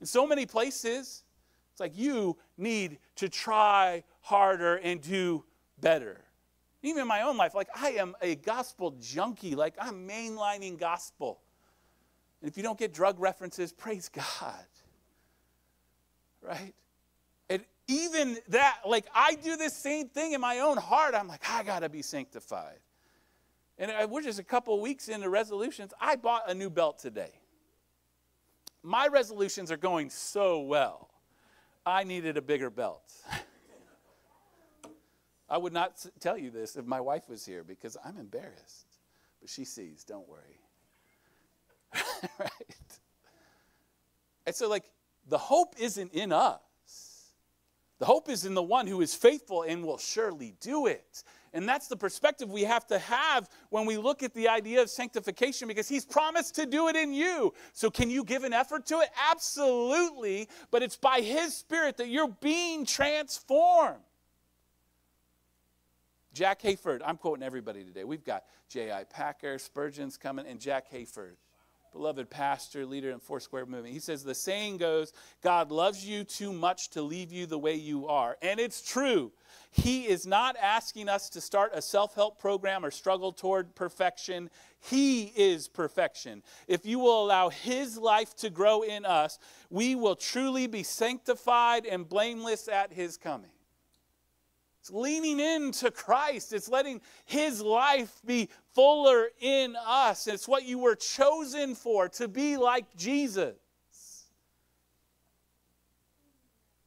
In 0.00 0.06
so 0.06 0.26
many 0.26 0.46
places, 0.46 1.24
it's 1.72 1.80
like 1.80 1.96
you 1.96 2.36
need 2.56 2.98
to 3.16 3.28
try 3.28 4.04
harder 4.20 4.76
and 4.76 5.00
do 5.00 5.44
better. 5.80 6.20
Even 6.82 7.02
in 7.02 7.08
my 7.08 7.22
own 7.22 7.36
life, 7.36 7.54
like 7.54 7.68
I 7.74 7.92
am 7.92 8.14
a 8.22 8.36
gospel 8.36 8.94
junkie, 9.00 9.54
like 9.54 9.74
I'm 9.80 10.06
mainlining 10.06 10.78
gospel. 10.78 11.40
And 12.40 12.50
if 12.50 12.56
you 12.56 12.62
don't 12.62 12.78
get 12.78 12.92
drug 12.92 13.18
references, 13.18 13.72
praise 13.72 14.08
God. 14.08 14.66
Right? 16.42 16.74
Even 17.86 18.38
that, 18.48 18.78
like 18.86 19.06
I 19.14 19.34
do 19.34 19.56
this 19.56 19.76
same 19.76 20.08
thing 20.08 20.32
in 20.32 20.40
my 20.40 20.60
own 20.60 20.76
heart. 20.76 21.14
I'm 21.14 21.28
like, 21.28 21.42
I 21.48 21.62
gotta 21.62 21.88
be 21.88 22.02
sanctified. 22.02 22.78
And 23.76 24.10
we're 24.10 24.22
just 24.22 24.38
a 24.38 24.44
couple 24.44 24.80
weeks 24.80 25.08
into 25.08 25.28
resolutions. 25.28 25.92
I 26.00 26.16
bought 26.16 26.48
a 26.48 26.54
new 26.54 26.70
belt 26.70 26.98
today. 26.98 27.32
My 28.82 29.08
resolutions 29.08 29.72
are 29.72 29.76
going 29.76 30.10
so 30.10 30.60
well. 30.60 31.10
I 31.84 32.04
needed 32.04 32.36
a 32.36 32.42
bigger 32.42 32.70
belt. 32.70 33.12
I 35.48 35.58
would 35.58 35.72
not 35.72 36.04
tell 36.20 36.38
you 36.38 36.50
this 36.50 36.76
if 36.76 36.86
my 36.86 37.00
wife 37.00 37.28
was 37.28 37.44
here 37.44 37.64
because 37.64 37.96
I'm 38.04 38.16
embarrassed. 38.16 38.86
But 39.40 39.50
she 39.50 39.64
sees, 39.64 40.04
don't 40.04 40.28
worry. 40.28 40.60
right? 42.38 42.98
And 44.46 44.54
so, 44.54 44.68
like, 44.68 44.84
the 45.28 45.38
hope 45.38 45.74
isn't 45.78 46.12
in 46.12 46.32
us. 46.32 46.60
The 47.98 48.06
hope 48.06 48.28
is 48.28 48.44
in 48.44 48.54
the 48.54 48.62
one 48.62 48.86
who 48.86 49.00
is 49.00 49.14
faithful 49.14 49.62
and 49.62 49.84
will 49.84 49.98
surely 49.98 50.54
do 50.60 50.86
it. 50.86 51.22
And 51.52 51.68
that's 51.68 51.86
the 51.86 51.96
perspective 51.96 52.50
we 52.50 52.62
have 52.62 52.84
to 52.88 52.98
have 52.98 53.48
when 53.70 53.86
we 53.86 53.96
look 53.96 54.24
at 54.24 54.34
the 54.34 54.48
idea 54.48 54.82
of 54.82 54.90
sanctification 54.90 55.68
because 55.68 55.88
he's 55.88 56.04
promised 56.04 56.56
to 56.56 56.66
do 56.66 56.88
it 56.88 56.96
in 56.96 57.14
you. 57.14 57.54
So, 57.72 57.90
can 57.90 58.10
you 58.10 58.24
give 58.24 58.42
an 58.42 58.52
effort 58.52 58.86
to 58.86 58.98
it? 58.98 59.08
Absolutely. 59.30 60.48
But 60.72 60.82
it's 60.82 60.96
by 60.96 61.20
his 61.20 61.56
spirit 61.56 61.96
that 61.98 62.08
you're 62.08 62.34
being 62.40 62.84
transformed. 62.84 64.00
Jack 66.32 66.62
Hayford, 66.62 67.00
I'm 67.04 67.16
quoting 67.16 67.44
everybody 67.44 67.84
today. 67.84 68.02
We've 68.02 68.24
got 68.24 68.42
J.I. 68.68 69.04
Packer, 69.04 69.56
Spurgeon's 69.56 70.16
coming, 70.16 70.48
and 70.48 70.58
Jack 70.58 70.90
Hayford 70.90 71.36
beloved 71.94 72.28
pastor, 72.28 72.84
leader 72.84 73.10
in 73.10 73.20
Foursquare 73.20 73.66
Movement. 73.66 73.94
He 73.94 74.00
says, 74.00 74.24
The 74.24 74.34
saying 74.34 74.78
goes, 74.78 75.12
God 75.42 75.70
loves 75.70 76.04
you 76.04 76.24
too 76.24 76.52
much 76.52 76.90
to 76.90 77.02
leave 77.02 77.32
you 77.32 77.46
the 77.46 77.58
way 77.58 77.76
you 77.76 78.08
are. 78.08 78.36
And 78.42 78.58
it's 78.58 78.82
true. 78.82 79.30
He 79.70 80.08
is 80.08 80.26
not 80.26 80.56
asking 80.60 81.08
us 81.08 81.28
to 81.30 81.40
start 81.40 81.70
a 81.72 81.80
self 81.80 82.16
help 82.16 82.40
program 82.40 82.84
or 82.84 82.90
struggle 82.90 83.32
toward 83.32 83.76
perfection. 83.76 84.50
He 84.80 85.32
is 85.36 85.68
perfection. 85.68 86.42
If 86.66 86.84
you 86.84 86.98
will 86.98 87.24
allow 87.24 87.48
His 87.48 87.96
life 87.96 88.34
to 88.36 88.50
grow 88.50 88.82
in 88.82 89.06
us, 89.06 89.38
we 89.70 89.94
will 89.94 90.16
truly 90.16 90.66
be 90.66 90.82
sanctified 90.82 91.86
and 91.86 92.08
blameless 92.08 92.66
at 92.66 92.92
His 92.92 93.16
coming. 93.16 93.53
It's 94.84 94.90
leaning 94.90 95.40
into 95.40 95.90
Christ. 95.90 96.52
It's 96.52 96.68
letting 96.68 97.00
His 97.24 97.62
life 97.62 98.20
be 98.26 98.50
fuller 98.74 99.28
in 99.40 99.76
us. 99.82 100.26
It's 100.26 100.46
what 100.46 100.66
you 100.66 100.78
were 100.78 100.94
chosen 100.94 101.74
for, 101.74 102.10
to 102.10 102.28
be 102.28 102.58
like 102.58 102.94
Jesus. 102.94 103.54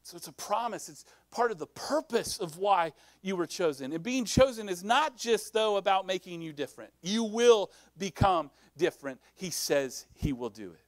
So 0.03 0.15
it's 0.15 0.27
a 0.27 0.33
promise. 0.33 0.89
It's 0.89 1.05
part 1.31 1.49
of 1.49 1.57
the 1.57 1.65
purpose 1.65 2.37
of 2.37 2.59
why 2.59 2.93
you 3.23 3.35
were 3.35 3.47
chosen. 3.47 3.91
And 3.91 4.03
being 4.03 4.25
chosen 4.25 4.69
is 4.69 4.83
not 4.83 5.17
just, 5.17 5.51
though, 5.51 5.77
about 5.77 6.05
making 6.05 6.43
you 6.43 6.53
different. 6.53 6.93
You 7.01 7.23
will 7.23 7.71
become 7.97 8.51
different. 8.77 9.19
He 9.33 9.49
says 9.49 10.05
He 10.13 10.33
will 10.33 10.51
do 10.51 10.69
it. 10.69 10.85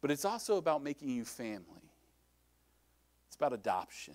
But 0.00 0.10
it's 0.10 0.24
also 0.24 0.56
about 0.56 0.82
making 0.82 1.10
you 1.10 1.26
family, 1.26 1.90
it's 3.26 3.36
about 3.36 3.52
adoption. 3.52 4.14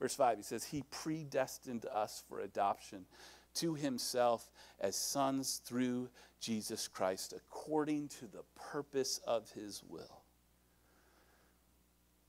Verse 0.00 0.14
5, 0.14 0.38
he 0.38 0.42
says, 0.42 0.64
He 0.64 0.82
predestined 0.90 1.84
us 1.86 2.24
for 2.28 2.40
adoption 2.40 3.04
to 3.54 3.74
Himself 3.74 4.50
as 4.80 4.96
sons 4.96 5.60
through 5.64 6.08
Jesus 6.40 6.88
Christ, 6.88 7.34
according 7.36 8.08
to 8.08 8.26
the 8.26 8.42
purpose 8.56 9.20
of 9.26 9.50
His 9.52 9.82
will. 9.86 10.22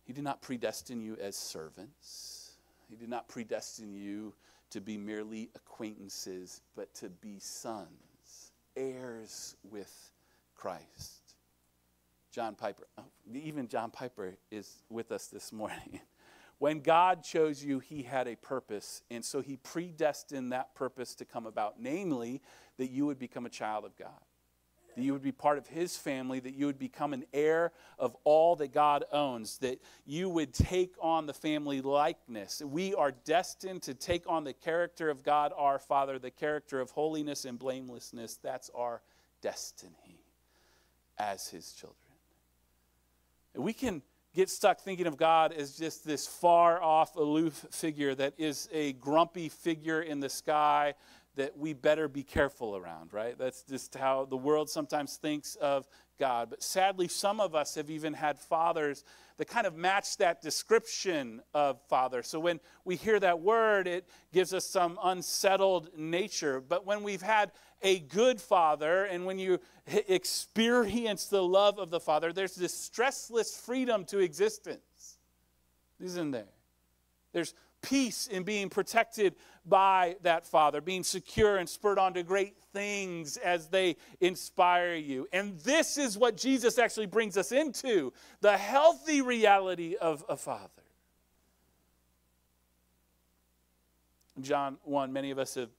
He 0.04 0.14
did 0.14 0.26
not 0.26 0.42
predestine 0.42 1.02
you 1.02 1.18
as 1.22 1.38
servants, 1.38 2.58
He 2.90 2.98
did 2.98 3.10
not 3.10 3.30
predestine 3.30 3.94
you 3.94 4.34
to 4.72 4.82
be 4.82 4.98
merely 4.98 5.50
acquaintances, 5.56 6.62
but 6.76 6.94
to 6.96 7.10
be 7.10 7.40
sons, 7.40 8.52
heirs 8.76 9.56
with 9.70 10.12
Christ. 10.56 11.36
John 12.32 12.56
Piper, 12.56 12.88
oh, 12.98 13.04
even 13.34 13.68
John 13.68 13.92
Piper 13.92 14.36
is 14.50 14.84
with 14.90 15.12
us 15.12 15.28
this 15.28 15.52
morning. 15.52 16.00
When 16.62 16.82
God 16.82 17.24
chose 17.24 17.66
you, 17.66 17.80
He 17.80 18.04
had 18.04 18.28
a 18.28 18.36
purpose, 18.36 19.02
and 19.10 19.26
so 19.26 19.42
He 19.42 19.58
predestined 19.58 20.52
that 20.52 20.76
purpose 20.76 21.16
to 21.16 21.26
come 21.26 21.48
about, 21.48 21.82
namely, 21.82 22.40
that 22.78 22.92
you 22.92 23.08
would 23.08 23.18
become 23.18 23.48
a 23.48 23.50
child 23.50 23.84
of 23.84 23.98
God, 23.98 24.22
that 24.96 25.02
you 25.02 25.12
would 25.12 25.24
be 25.24 25.32
part 25.32 25.58
of 25.58 25.66
His 25.66 25.98
family, 25.98 26.40
that 26.40 26.54
you 26.54 26.68
would 26.68 26.78
become 26.78 27.14
an 27.14 27.24
heir 27.34 27.72
of 27.98 28.16
all 28.26 28.56
that 28.58 28.74
God 28.74 29.06
owns, 29.12 29.58
that 29.58 29.82
you 30.06 30.30
would 30.30 30.54
take 30.54 30.94
on 31.02 31.26
the 31.26 31.34
family 31.34 31.82
likeness. 31.82 32.62
We 32.64 32.94
are 32.94 33.10
destined 33.10 33.82
to 33.82 33.96
take 33.96 34.30
on 34.30 34.44
the 34.44 34.54
character 34.54 35.10
of 35.10 35.24
God 35.24 35.54
our 35.58 35.80
Father, 35.80 36.20
the 36.20 36.30
character 36.30 36.80
of 36.80 36.92
holiness 36.92 37.44
and 37.44 37.58
blamelessness. 37.58 38.38
That's 38.38 38.70
our 38.76 39.02
destiny 39.42 40.22
as 41.18 41.48
His 41.48 41.74
children. 41.74 41.98
We 43.56 43.74
can 43.74 44.04
get 44.34 44.50
stuck 44.50 44.80
thinking 44.80 45.08
of 45.08 45.18
God 45.18 45.54
as 45.54 45.78
just 45.78 46.06
this 46.06 46.28
far 46.28 46.82
off, 46.82 47.16
aloof 47.16 47.66
figure 47.72 48.16
that 48.16 48.34
is 48.38 48.70
a 48.72 48.94
grumpy 48.94 49.50
figure 49.50 50.02
in 50.02 50.20
the 50.20 50.30
sky 50.30 50.94
that 51.36 51.58
we 51.58 51.74
better 51.74 52.08
be 52.08 52.24
careful 52.24 52.76
around, 52.76 53.14
right? 53.14 53.38
That's 53.38 53.64
just 53.64 53.96
how 53.96 54.26
the 54.26 54.38
world 54.38 54.70
sometimes 54.70 55.16
thinks 55.16 55.56
of 55.56 55.88
God. 56.20 56.50
But 56.50 56.62
sadly, 56.62 57.08
some 57.08 57.40
of 57.40 57.56
us 57.56 57.76
have 57.76 57.90
even 57.90 58.14
had 58.14 58.38
fathers 58.38 59.04
that 59.42 59.48
kind 59.48 59.66
of 59.66 59.76
match 59.76 60.18
that 60.18 60.40
description 60.40 61.42
of 61.56 61.82
father. 61.90 62.22
So 62.22 62.40
when 62.40 62.60
we 62.86 62.96
hear 62.96 63.20
that 63.22 63.40
word, 63.40 63.88
it 63.88 64.08
gives 64.32 64.54
us 64.54 64.68
some 64.68 65.00
unsettled 65.04 65.90
nature. 65.98 66.62
But 66.62 66.86
when 66.86 67.02
we've 67.02 67.24
had 67.24 67.52
a 67.82 68.02
good 68.02 68.40
father 68.40 69.06
and 69.06 69.26
when 69.26 69.40
you 69.40 69.58
experience 69.88 71.26
the 71.26 71.42
love 71.42 71.80
of 71.80 71.90
the 71.90 72.00
father, 72.00 72.32
there's 72.32 72.54
this 72.54 72.72
stressless 72.88 73.60
freedom 73.60 74.06
to 74.06 74.20
existence. 74.20 75.18
Isn't 76.00 76.30
there? 76.30 76.54
There's 77.34 77.56
peace 77.82 78.28
in 78.28 78.44
being 78.44 78.70
protected 78.70 79.36
by 79.66 80.16
that 80.24 80.46
father, 80.46 80.82
being 80.82 81.04
secure 81.04 81.58
and 81.58 81.68
spurred 81.68 82.00
on 82.00 82.14
to 82.14 82.24
great 82.24 82.56
things 82.74 83.38
as 83.38 83.68
they 83.68 83.98
inspire 84.20 84.96
you. 84.96 85.28
And 85.34 85.60
this 85.60 85.98
is 85.98 86.18
what 86.18 86.38
Jesus 86.38 86.80
actually 86.80 87.06
brings 87.06 87.38
us 87.38 87.52
into 87.52 88.14
the 88.42 88.58
healthy 88.58 89.22
reality 89.22 89.96
of 90.00 90.24
a 90.30 90.38
father. 90.38 90.70
John 94.40 94.78
1, 94.84 95.14
many 95.14 95.32
of 95.32 95.40
us 95.40 95.56
have 95.56 95.70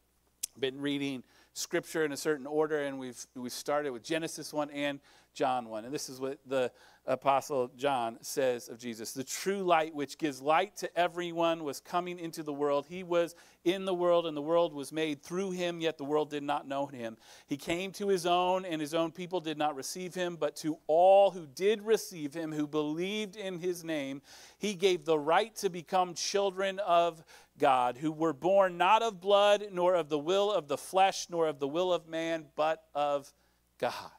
been 0.59 0.81
reading 0.81 1.23
scripture 1.55 2.05
in 2.05 2.13
a 2.13 2.17
certain 2.17 2.47
order, 2.47 2.83
and 2.83 2.99
we've 2.99 3.27
we've 3.35 3.53
started 3.53 3.91
with 3.91 4.03
Genesis 4.03 4.53
one 4.53 4.71
and 4.71 5.01
John 5.35 5.69
one, 5.69 5.85
and 5.85 5.95
this 5.95 6.09
is 6.09 6.21
what 6.21 6.39
the 6.47 6.71
apostle 7.07 7.71
John 7.77 8.19
says 8.21 8.69
of 8.69 8.79
Jesus: 8.79 9.13
"The 9.13 9.25
true 9.25 9.63
light, 9.63 9.95
which 9.95 10.19
gives 10.19 10.43
light 10.43 10.77
to 10.79 10.99
everyone, 10.99 11.65
was 11.65 11.81
coming 11.81 12.19
into 12.19 12.43
the 12.43 12.53
world. 12.53 12.87
He 12.87 13.03
was 13.03 13.35
in 13.65 13.85
the 13.85 13.95
world, 13.95 14.27
and 14.27 14.37
the 14.37 14.43
world 14.43 14.75
was 14.75 14.93
made 14.93 15.23
through 15.23 15.53
him. 15.53 15.81
Yet 15.81 15.97
the 15.97 16.05
world 16.05 16.29
did 16.31 16.43
not 16.43 16.69
know 16.69 16.87
him. 16.87 17.17
He 17.47 17.57
came 17.57 17.93
to 17.93 18.09
his 18.09 18.27
own, 18.27 18.67
and 18.67 18.81
his 18.81 18.93
own 18.93 19.11
people 19.11 19.41
did 19.41 19.57
not 19.57 19.75
receive 19.75 20.15
him. 20.15 20.37
But 20.37 20.55
to 20.57 20.79
all 20.87 21.31
who 21.31 21.47
did 21.47 21.83
receive 21.83 22.35
him, 22.35 22.53
who 22.53 22.67
believed 22.67 23.37
in 23.37 23.59
his 23.59 23.85
name, 23.85 24.21
he 24.59 24.75
gave 24.75 25.05
the 25.07 25.19
right 25.19 25.55
to 25.57 25.71
become 25.71 26.15
children 26.15 26.79
of." 26.81 27.25
God, 27.63 27.97
who 27.99 28.11
were 28.11 28.33
born 28.33 28.77
not 28.77 29.03
of 29.03 29.21
blood, 29.21 29.69
nor 29.71 29.95
of 29.95 30.09
the 30.09 30.19
will 30.19 30.51
of 30.51 30.67
the 30.67 30.77
flesh, 30.77 31.29
nor 31.31 31.47
of 31.47 31.61
the 31.61 31.69
will 31.69 31.93
of 31.93 32.09
man, 32.09 32.47
but 32.57 32.83
of 32.93 33.33
God. 33.79 34.11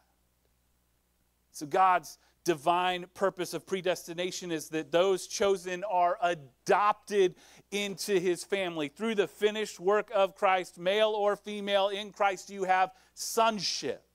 So, 1.51 1.65
God's 1.65 2.17
divine 2.45 3.05
purpose 3.13 3.53
of 3.53 3.67
predestination 3.67 4.49
is 4.49 4.69
that 4.69 4.93
those 4.93 5.27
chosen 5.27 5.83
are 5.83 6.17
adopted 6.21 7.35
into 7.69 8.17
his 8.17 8.45
family. 8.45 8.87
Through 8.87 9.15
the 9.15 9.27
finished 9.27 9.77
work 9.77 10.09
of 10.15 10.35
Christ, 10.35 10.79
male 10.79 11.09
or 11.09 11.35
female, 11.35 11.89
in 11.89 12.13
Christ, 12.13 12.49
you 12.49 12.63
have 12.63 12.91
sonship. 13.13 14.05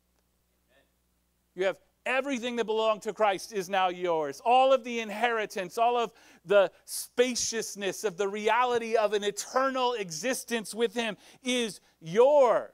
You 1.55 1.65
have 1.65 1.77
everything 2.07 2.57
that 2.57 2.65
belonged 2.65 3.03
to 3.03 3.13
Christ 3.13 3.53
is 3.53 3.69
now 3.69 3.89
yours. 3.89 4.41
All 4.45 4.73
of 4.73 4.85
the 4.85 5.01
inheritance, 5.01 5.79
all 5.79 5.99
of 5.99 6.13
the 6.45 6.71
spaciousness 6.85 8.05
of 8.05 8.17
the 8.17 8.29
reality 8.29 8.97
of 8.97 9.13
an 9.13 9.25
eternal 9.25 9.95
existence 9.95 10.75
with 10.75 10.95
Him 10.95 11.17
is 11.43 11.81
yours. 12.01 12.71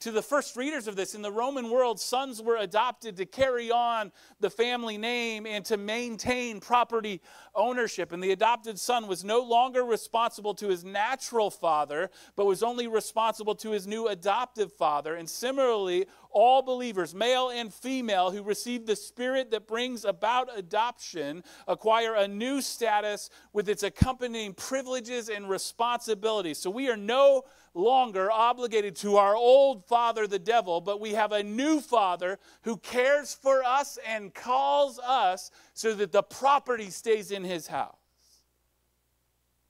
To 0.00 0.10
the 0.10 0.22
first 0.22 0.56
readers 0.56 0.88
of 0.88 0.96
this, 0.96 1.14
in 1.14 1.20
the 1.20 1.30
Roman 1.30 1.68
world, 1.68 2.00
sons 2.00 2.40
were 2.40 2.56
adopted 2.56 3.18
to 3.18 3.26
carry 3.26 3.70
on 3.70 4.12
the 4.40 4.48
family 4.48 4.96
name 4.96 5.46
and 5.46 5.62
to 5.66 5.76
maintain 5.76 6.58
property 6.58 7.20
ownership. 7.54 8.10
And 8.10 8.22
the 8.22 8.32
adopted 8.32 8.78
son 8.78 9.08
was 9.08 9.24
no 9.24 9.40
longer 9.42 9.84
responsible 9.84 10.54
to 10.54 10.68
his 10.68 10.84
natural 10.84 11.50
father, 11.50 12.08
but 12.34 12.46
was 12.46 12.62
only 12.62 12.86
responsible 12.86 13.54
to 13.56 13.72
his 13.72 13.86
new 13.86 14.08
adoptive 14.08 14.72
father. 14.72 15.16
And 15.16 15.28
similarly, 15.28 16.06
all 16.30 16.62
believers, 16.62 17.14
male 17.14 17.50
and 17.50 17.72
female, 17.72 18.30
who 18.30 18.42
receive 18.42 18.86
the 18.86 18.96
spirit 18.96 19.50
that 19.50 19.68
brings 19.68 20.06
about 20.06 20.48
adoption 20.56 21.44
acquire 21.68 22.14
a 22.14 22.26
new 22.26 22.62
status 22.62 23.28
with 23.52 23.68
its 23.68 23.82
accompanying 23.82 24.54
privileges 24.54 25.28
and 25.28 25.50
responsibilities. 25.50 26.56
So 26.56 26.70
we 26.70 26.88
are 26.88 26.96
no 26.96 27.44
longer 27.74 28.30
obligated 28.30 28.96
to 28.96 29.16
our 29.16 29.34
old 29.34 29.84
father, 29.86 30.26
the 30.26 30.38
devil, 30.38 30.80
but 30.80 31.00
we 31.00 31.12
have 31.12 31.32
a 31.32 31.42
new 31.42 31.80
father 31.80 32.38
who 32.62 32.76
cares 32.76 33.34
for 33.34 33.62
us 33.62 33.98
and 34.06 34.34
calls 34.34 34.98
us 34.98 35.50
so 35.74 35.94
that 35.94 36.12
the 36.12 36.22
property 36.22 36.90
stays 36.90 37.30
in 37.30 37.44
his 37.44 37.68
house. 37.68 37.96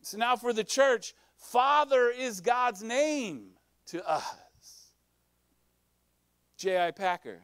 So 0.03 0.17
now 0.17 0.37
for 0.37 0.53
the 0.53 0.65
church, 0.65 1.15
Father 1.37 2.11
is 2.11 2.41
God's 2.41 2.83
name 2.83 3.51
to 3.87 4.09
us. 4.09 4.93
J.I. 6.57 6.91
Packer. 6.91 7.41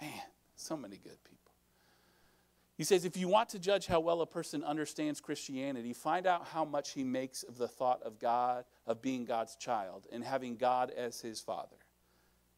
Man, 0.00 0.10
so 0.56 0.76
many 0.76 0.96
good 0.96 1.22
people. 1.24 1.51
He 2.82 2.84
says, 2.84 3.04
if 3.04 3.16
you 3.16 3.28
want 3.28 3.48
to 3.50 3.60
judge 3.60 3.86
how 3.86 4.00
well 4.00 4.22
a 4.22 4.26
person 4.26 4.64
understands 4.64 5.20
Christianity, 5.20 5.92
find 5.92 6.26
out 6.26 6.48
how 6.48 6.64
much 6.64 6.94
he 6.94 7.04
makes 7.04 7.44
of 7.44 7.56
the 7.56 7.68
thought 7.68 8.02
of 8.02 8.18
God, 8.18 8.64
of 8.88 9.00
being 9.00 9.24
God's 9.24 9.54
child, 9.54 10.08
and 10.10 10.24
having 10.24 10.56
God 10.56 10.90
as 10.90 11.20
his 11.20 11.40
father. 11.40 11.76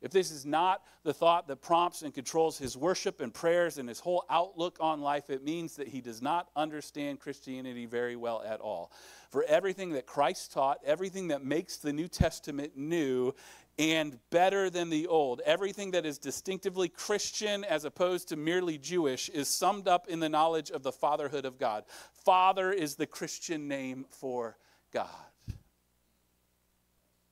If 0.00 0.12
this 0.12 0.30
is 0.30 0.46
not 0.46 0.82
the 1.02 1.12
thought 1.12 1.46
that 1.48 1.60
prompts 1.60 2.00
and 2.00 2.14
controls 2.14 2.56
his 2.56 2.74
worship 2.74 3.20
and 3.20 3.34
prayers 3.34 3.76
and 3.76 3.86
his 3.86 4.00
whole 4.00 4.24
outlook 4.30 4.78
on 4.80 5.02
life, 5.02 5.28
it 5.28 5.44
means 5.44 5.76
that 5.76 5.88
he 5.88 6.00
does 6.00 6.22
not 6.22 6.48
understand 6.56 7.20
Christianity 7.20 7.84
very 7.84 8.16
well 8.16 8.42
at 8.46 8.60
all. 8.60 8.92
For 9.28 9.44
everything 9.44 9.92
that 9.92 10.06
Christ 10.06 10.52
taught, 10.52 10.78
everything 10.86 11.28
that 11.28 11.44
makes 11.44 11.76
the 11.76 11.92
New 11.92 12.08
Testament 12.08 12.78
new, 12.78 13.34
and 13.78 14.18
better 14.30 14.70
than 14.70 14.90
the 14.90 15.06
old. 15.06 15.40
Everything 15.44 15.92
that 15.92 16.06
is 16.06 16.18
distinctively 16.18 16.88
Christian 16.88 17.64
as 17.64 17.84
opposed 17.84 18.28
to 18.28 18.36
merely 18.36 18.78
Jewish 18.78 19.28
is 19.28 19.48
summed 19.48 19.88
up 19.88 20.06
in 20.08 20.20
the 20.20 20.28
knowledge 20.28 20.70
of 20.70 20.82
the 20.82 20.92
fatherhood 20.92 21.44
of 21.44 21.58
God. 21.58 21.84
Father 22.24 22.72
is 22.72 22.94
the 22.94 23.06
Christian 23.06 23.66
name 23.66 24.06
for 24.08 24.56
God. 24.92 25.08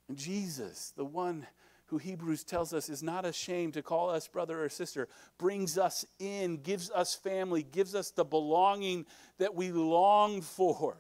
And 0.09 0.19
Jesus, 0.19 0.93
the 0.97 1.05
one 1.05 1.47
who 1.87 1.99
Hebrews 1.99 2.43
tells 2.43 2.73
us 2.73 2.89
is 2.89 3.03
not 3.03 3.25
ashamed 3.25 3.75
to 3.75 3.83
call 3.83 4.11
us 4.11 4.27
brother 4.27 4.65
or 4.65 4.69
sister, 4.69 5.09
brings 5.39 5.77
us 5.77 6.05
in, 6.19 6.57
gives 6.57 6.91
us 6.91 7.15
family, 7.15 7.63
gives 7.63 7.95
us 7.95 8.11
the 8.11 8.25
belonging 8.25 9.05
that 9.39 9.55
we 9.55 9.71
long 9.71 10.41
for. 10.41 10.97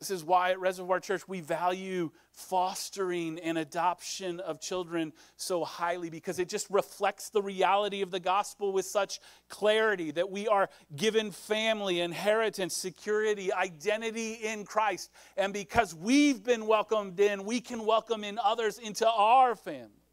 This 0.00 0.10
is 0.10 0.24
why 0.24 0.50
at 0.50 0.60
Reservoir 0.60 1.00
Church 1.00 1.26
we 1.28 1.40
value 1.40 2.10
fostering 2.30 3.38
and 3.38 3.56
adoption 3.56 4.40
of 4.40 4.60
children 4.60 5.12
so 5.36 5.64
highly 5.64 6.10
because 6.10 6.38
it 6.38 6.48
just 6.48 6.68
reflects 6.68 7.30
the 7.30 7.40
reality 7.40 8.02
of 8.02 8.10
the 8.10 8.20
gospel 8.20 8.72
with 8.72 8.84
such 8.84 9.20
clarity 9.48 10.10
that 10.10 10.30
we 10.30 10.48
are 10.48 10.68
given 10.94 11.30
family, 11.30 12.00
inheritance, 12.00 12.74
security, 12.76 13.52
identity 13.52 14.34
in 14.34 14.64
Christ. 14.64 15.10
And 15.36 15.52
because 15.52 15.94
we've 15.94 16.42
been 16.42 16.66
welcomed 16.66 17.18
in, 17.20 17.44
we 17.44 17.60
can 17.60 17.86
welcome 17.86 18.24
in 18.24 18.38
others 18.38 18.78
into 18.78 19.08
our 19.08 19.54
family. 19.54 20.04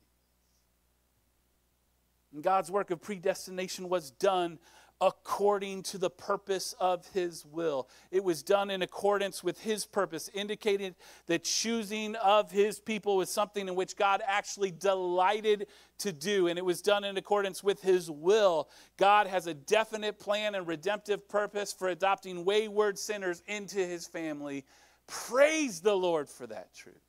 And 2.34 2.44
God's 2.44 2.72
work 2.72 2.92
of 2.92 3.02
predestination 3.02 3.90
was 3.90 4.12
done 4.12 4.60
according 5.02 5.82
to 5.82 5.98
the 5.98 6.12
purpose 6.12 6.76
of 6.80 7.08
his 7.08 7.44
will. 7.44 7.90
It 8.12 8.24
was 8.24 8.44
done 8.44 8.70
in 8.70 8.84
accordance 8.84 9.44
with 9.44 9.60
his 9.60 9.86
purpose, 9.86 10.30
indicating 10.32 10.94
the 11.26 11.40
choosing 11.40 12.16
of 12.18 12.52
his 12.52 12.80
people 12.80 13.18
was 13.18 13.32
something 13.32 13.68
in 13.68 13.74
which 13.74 13.96
God 13.96 14.22
actually 14.26 14.70
delighted 14.70 15.66
to 15.98 16.12
do, 16.14 16.48
and 16.48 16.60
it 16.60 16.66
was 16.66 16.84
done 16.84 17.04
in 17.04 17.18
accordance 17.18 17.64
with 17.64 17.82
his 17.82 18.12
will. 18.12 18.70
God 18.98 19.26
has 19.26 19.48
a 19.48 19.56
definite 19.56 20.20
plan 20.20 20.54
and 20.54 20.68
redemptive 20.68 21.28
purpose 21.28 21.74
for 21.74 21.90
adopting 21.90 22.46
wayward 22.46 23.00
sinners 23.00 23.42
into 23.48 23.80
his 23.80 24.06
family. 24.06 24.66
Praise 25.08 25.82
the 25.82 25.96
Lord 25.96 26.30
for 26.30 26.46
that 26.46 26.74
truth. 26.76 27.02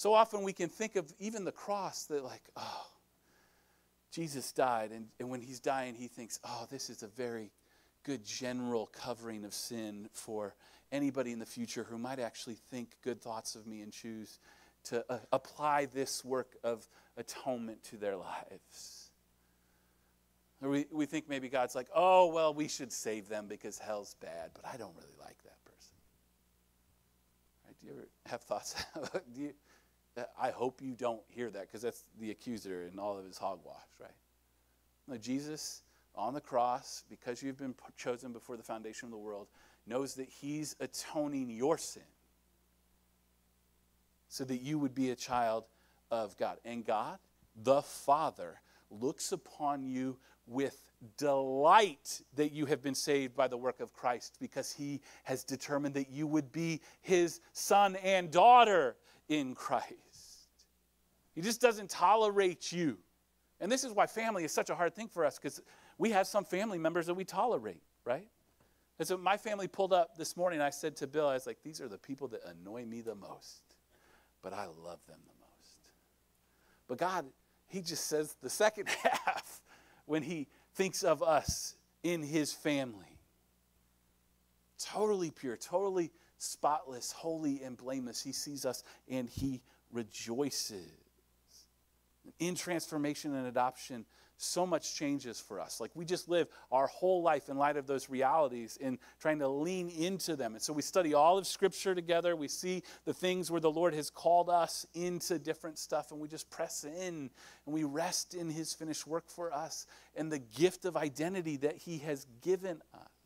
So 0.00 0.14
often 0.14 0.44
we 0.44 0.54
can 0.54 0.70
think 0.70 0.96
of 0.96 1.12
even 1.18 1.44
the 1.44 1.52
cross 1.52 2.04
that, 2.04 2.24
like, 2.24 2.40
oh, 2.56 2.86
Jesus 4.10 4.50
died, 4.50 4.92
and, 4.92 5.08
and 5.18 5.28
when 5.28 5.42
he's 5.42 5.60
dying, 5.60 5.94
he 5.94 6.08
thinks, 6.08 6.40
oh, 6.42 6.66
this 6.70 6.88
is 6.88 7.02
a 7.02 7.06
very 7.06 7.50
good 8.02 8.24
general 8.24 8.86
covering 8.86 9.44
of 9.44 9.52
sin 9.52 10.08
for 10.14 10.54
anybody 10.90 11.32
in 11.32 11.38
the 11.38 11.44
future 11.44 11.84
who 11.84 11.98
might 11.98 12.18
actually 12.18 12.54
think 12.70 12.96
good 13.04 13.20
thoughts 13.20 13.54
of 13.54 13.66
me 13.66 13.82
and 13.82 13.92
choose 13.92 14.38
to 14.84 15.04
uh, 15.12 15.18
apply 15.34 15.84
this 15.84 16.24
work 16.24 16.56
of 16.64 16.88
atonement 17.18 17.84
to 17.84 17.98
their 17.98 18.16
lives. 18.16 19.10
Or 20.62 20.70
we, 20.70 20.86
we 20.90 21.04
think 21.04 21.28
maybe 21.28 21.50
God's 21.50 21.74
like, 21.74 21.88
oh, 21.94 22.32
well, 22.32 22.54
we 22.54 22.68
should 22.68 22.90
save 22.90 23.28
them 23.28 23.48
because 23.48 23.78
hell's 23.78 24.14
bad, 24.14 24.52
but 24.54 24.64
I 24.64 24.78
don't 24.78 24.96
really 24.96 25.12
like 25.20 25.36
that 25.42 25.62
person. 25.66 25.92
Right? 27.66 27.76
Do 27.82 27.86
you 27.86 27.92
ever 27.92 28.08
have 28.24 28.40
thoughts? 28.40 28.82
do 29.34 29.42
you, 29.42 29.52
I 30.38 30.50
hope 30.50 30.82
you 30.82 30.94
don't 30.94 31.22
hear 31.28 31.50
that 31.50 31.62
because 31.62 31.82
that's 31.82 32.04
the 32.18 32.30
accuser 32.30 32.86
and 32.90 32.98
all 32.98 33.18
of 33.18 33.24
his 33.24 33.38
hogwash, 33.38 33.76
right? 34.00 34.10
No, 35.08 35.16
Jesus 35.16 35.82
on 36.14 36.34
the 36.34 36.40
cross, 36.40 37.04
because 37.08 37.42
you've 37.42 37.58
been 37.58 37.74
chosen 37.96 38.32
before 38.32 38.56
the 38.56 38.62
foundation 38.62 39.06
of 39.06 39.12
the 39.12 39.18
world, 39.18 39.46
knows 39.86 40.14
that 40.14 40.28
he's 40.28 40.76
atoning 40.80 41.50
your 41.50 41.78
sin 41.78 42.02
so 44.28 44.44
that 44.44 44.58
you 44.58 44.78
would 44.78 44.94
be 44.94 45.10
a 45.10 45.16
child 45.16 45.64
of 46.10 46.36
God. 46.36 46.58
And 46.64 46.84
God, 46.84 47.18
the 47.62 47.82
Father, 47.82 48.60
looks 48.90 49.32
upon 49.32 49.84
you 49.84 50.18
with 50.46 50.82
delight 51.16 52.20
that 52.34 52.52
you 52.52 52.66
have 52.66 52.82
been 52.82 52.94
saved 52.94 53.34
by 53.34 53.48
the 53.48 53.56
work 53.56 53.80
of 53.80 53.92
Christ 53.92 54.36
because 54.40 54.72
he 54.72 55.00
has 55.24 55.44
determined 55.44 55.94
that 55.94 56.10
you 56.10 56.26
would 56.26 56.52
be 56.52 56.80
his 57.00 57.40
son 57.52 57.96
and 57.96 58.30
daughter 58.30 58.96
in 59.30 59.54
Christ. 59.54 59.94
He 61.34 61.40
just 61.40 61.62
doesn't 61.62 61.88
tolerate 61.88 62.70
you. 62.70 62.98
And 63.60 63.72
this 63.72 63.82
is 63.82 63.92
why 63.92 64.06
family 64.06 64.44
is 64.44 64.52
such 64.52 64.68
a 64.68 64.74
hard 64.74 64.94
thing 64.94 65.08
for 65.08 65.24
us 65.24 65.38
because 65.38 65.62
we 65.96 66.10
have 66.10 66.26
some 66.26 66.44
family 66.44 66.76
members 66.76 67.06
that 67.06 67.14
we 67.14 67.24
tolerate, 67.24 67.82
right? 68.04 68.26
And 68.98 69.08
so 69.08 69.16
my 69.16 69.38
family 69.38 69.68
pulled 69.68 69.94
up 69.94 70.18
this 70.18 70.36
morning. 70.36 70.60
I 70.60 70.68
said 70.68 70.96
to 70.96 71.06
Bill, 71.06 71.26
I 71.26 71.32
was 71.34 71.46
like, 71.46 71.62
these 71.62 71.80
are 71.80 71.88
the 71.88 71.96
people 71.96 72.28
that 72.28 72.42
annoy 72.44 72.84
me 72.84 73.00
the 73.00 73.14
most, 73.14 73.62
but 74.42 74.52
I 74.52 74.66
love 74.66 75.00
them 75.06 75.18
the 75.26 75.40
most. 75.40 75.78
But 76.86 76.98
God, 76.98 77.24
He 77.68 77.80
just 77.80 78.06
says 78.06 78.36
the 78.42 78.50
second 78.50 78.88
half 78.88 79.62
when 80.04 80.22
He 80.22 80.48
thinks 80.74 81.02
of 81.02 81.22
us 81.22 81.76
in 82.02 82.22
his 82.22 82.52
family. 82.52 83.18
Totally 84.78 85.30
pure, 85.30 85.56
totally 85.56 86.10
spotless, 86.40 87.12
holy, 87.12 87.62
and 87.62 87.76
blameless. 87.76 88.22
He 88.22 88.32
sees 88.32 88.64
us 88.64 88.82
and 89.08 89.28
he 89.28 89.60
rejoices. 89.92 90.90
In 92.38 92.54
transformation 92.54 93.34
and 93.34 93.46
adoption, 93.46 94.06
so 94.36 94.66
much 94.66 94.94
changes 94.94 95.38
for 95.38 95.60
us. 95.60 95.80
Like 95.80 95.90
we 95.94 96.04
just 96.04 96.28
live 96.28 96.48
our 96.72 96.86
whole 96.86 97.22
life 97.22 97.48
in 97.48 97.58
light 97.58 97.76
of 97.76 97.86
those 97.86 98.08
realities 98.08 98.78
and 98.80 98.98
trying 99.18 99.38
to 99.40 99.48
lean 99.48 99.90
into 99.90 100.34
them. 100.34 100.54
And 100.54 100.62
so 100.62 100.72
we 100.72 100.82
study 100.82 101.12
all 101.12 101.36
of 101.36 101.46
Scripture 101.46 101.94
together. 101.94 102.34
We 102.34 102.48
see 102.48 102.82
the 103.04 103.12
things 103.12 103.50
where 103.50 103.60
the 103.60 103.70
Lord 103.70 103.94
has 103.94 104.08
called 104.08 104.48
us 104.48 104.86
into 104.94 105.38
different 105.38 105.78
stuff, 105.78 106.10
and 106.10 106.20
we 106.20 106.28
just 106.28 106.48
press 106.48 106.84
in 106.84 107.30
and 107.66 107.74
we 107.74 107.84
rest 107.84 108.34
in 108.34 108.48
His 108.48 108.72
finished 108.72 109.06
work 109.06 109.28
for 109.28 109.52
us 109.52 109.86
and 110.16 110.32
the 110.32 110.38
gift 110.38 110.86
of 110.86 110.96
identity 110.96 111.58
that 111.58 111.76
He 111.76 111.98
has 111.98 112.26
given 112.40 112.80
us. 112.94 113.19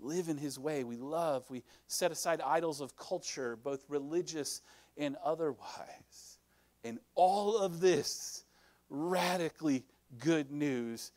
Live 0.00 0.28
in 0.28 0.36
His 0.36 0.58
way. 0.58 0.84
We 0.84 0.96
love. 0.96 1.44
We 1.50 1.62
set 1.86 2.12
aside 2.12 2.40
idols 2.40 2.80
of 2.80 2.96
culture, 2.96 3.56
both 3.56 3.84
religious 3.88 4.62
and 4.96 5.16
otherwise. 5.24 6.38
And 6.84 6.98
all 7.14 7.58
of 7.58 7.80
this 7.80 8.44
radically 8.90 9.84
good 10.18 10.50
news 10.50 11.12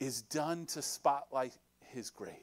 is 0.00 0.22
done 0.22 0.66
to 0.66 0.82
spotlight 0.82 1.56
his 1.80 2.10
grace. 2.10 2.36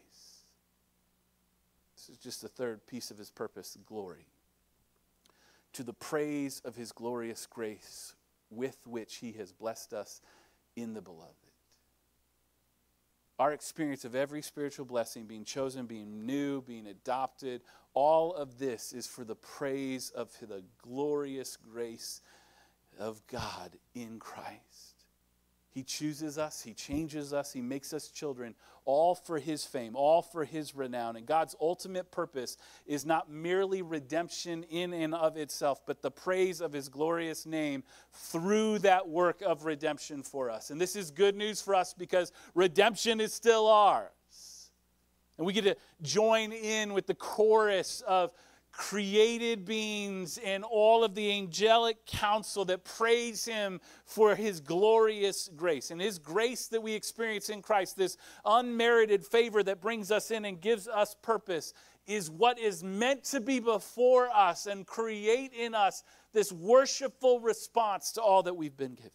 This 1.96 2.10
is 2.10 2.18
just 2.18 2.42
the 2.42 2.48
third 2.48 2.86
piece 2.88 3.12
of 3.12 3.18
his 3.18 3.30
purpose 3.30 3.78
glory. 3.86 4.26
To 5.74 5.84
the 5.84 5.94
praise 5.94 6.62
of 6.66 6.76
his 6.76 6.92
glorious 6.92 7.46
grace 7.46 8.16
with 8.50 8.78
which 8.86 9.16
he 9.16 9.32
has 9.34 9.52
blessed 9.52 9.94
us 9.94 10.22
in 10.76 10.94
the 10.94 11.02
beloved. 11.02 11.34
Our 13.40 13.52
experience 13.52 14.06
of 14.06 14.16
every 14.16 14.42
spiritual 14.42 14.86
blessing, 14.86 15.26
being 15.26 15.44
chosen, 15.44 15.86
being 15.86 16.26
new, 16.26 16.62
being 16.62 16.88
adopted, 16.88 17.62
all 17.94 18.34
of 18.34 18.60
this 18.60 18.94
is 18.94 19.08
for 19.08 19.24
the 19.24 19.36
praise 19.36 20.12
of 20.12 20.32
the 20.40 20.64
glorious 20.82 21.58
grace 21.58 22.22
of 23.00 23.26
God 23.28 23.78
in 23.96 24.20
Christ. 24.20 24.93
He 25.74 25.82
chooses 25.82 26.38
us, 26.38 26.62
He 26.62 26.74
changes 26.74 27.34
us, 27.34 27.52
He 27.52 27.62
makes 27.62 27.94
us 27.94 28.10
children, 28.10 28.54
all 28.86 29.16
for 29.16 29.40
His 29.40 29.66
fame, 29.66 29.96
all 29.96 30.22
for 30.22 30.46
His 30.46 30.76
renown. 30.76 31.16
And 31.16 31.26
God's 31.26 31.56
ultimate 31.60 32.12
purpose 32.12 32.58
is 32.86 33.08
not 33.08 33.32
merely 33.32 33.82
redemption 33.82 34.64
in 34.70 34.94
and 34.94 35.16
of 35.16 35.36
itself, 35.36 35.84
but 35.88 36.04
the 36.04 36.12
praise 36.12 36.62
of 36.62 36.74
His 36.74 36.90
glorious 36.90 37.48
name 37.48 37.84
through 38.12 38.80
that 38.80 39.10
work 39.10 39.42
of 39.42 39.66
redemption 39.66 40.22
for 40.22 40.52
us. 40.52 40.70
And 40.70 40.80
this 40.80 40.96
is 40.96 41.10
good 41.10 41.36
news 41.36 41.60
for 41.60 41.74
us 41.74 41.96
because 41.96 42.32
redemption 42.54 43.20
is 43.20 43.34
still 43.34 43.68
ours. 43.68 44.70
And 45.40 45.48
we 45.48 45.54
get 45.54 45.64
to 45.64 45.76
join 46.04 46.52
in 46.52 46.94
with 46.94 47.08
the 47.08 47.16
chorus 47.16 48.04
of 48.08 48.32
created 48.74 49.66
beings 49.66 50.40
and 50.44 50.64
all 50.64 51.04
of 51.04 51.14
the 51.14 51.32
angelic 51.32 52.06
council 52.08 52.66
that 52.66 52.84
praise 52.84 53.46
him 53.46 53.80
for 54.06 54.36
his 54.36 54.60
glorious 54.60 55.50
grace. 55.56 55.92
And 55.92 56.02
his 56.02 56.18
grace 56.18 56.68
that 56.68 56.82
we 56.82 56.94
experience 56.94 57.50
in 57.50 57.62
Christ, 57.62 57.96
this 57.96 58.18
unmerited 58.44 59.24
favor 59.24 59.62
that 59.64 59.80
brings 59.80 60.12
us 60.12 60.32
in 60.32 60.46
and 60.46 60.60
gives 60.60 60.88
us 60.88 61.16
purpose, 61.22 61.74
is 62.08 62.32
what 62.32 62.60
is 62.60 62.84
meant 62.84 63.24
to 63.26 63.40
be 63.40 63.60
before 63.60 64.30
us 64.30 64.66
and 64.66 64.88
create 64.88 65.54
in 65.54 65.76
us 65.76 66.04
this 66.34 66.52
worshipful 66.52 67.40
response 67.40 68.12
to 68.14 68.22
all 68.22 68.42
that 68.44 68.56
we've 68.56 68.76
been 68.76 68.96
given. 68.96 69.12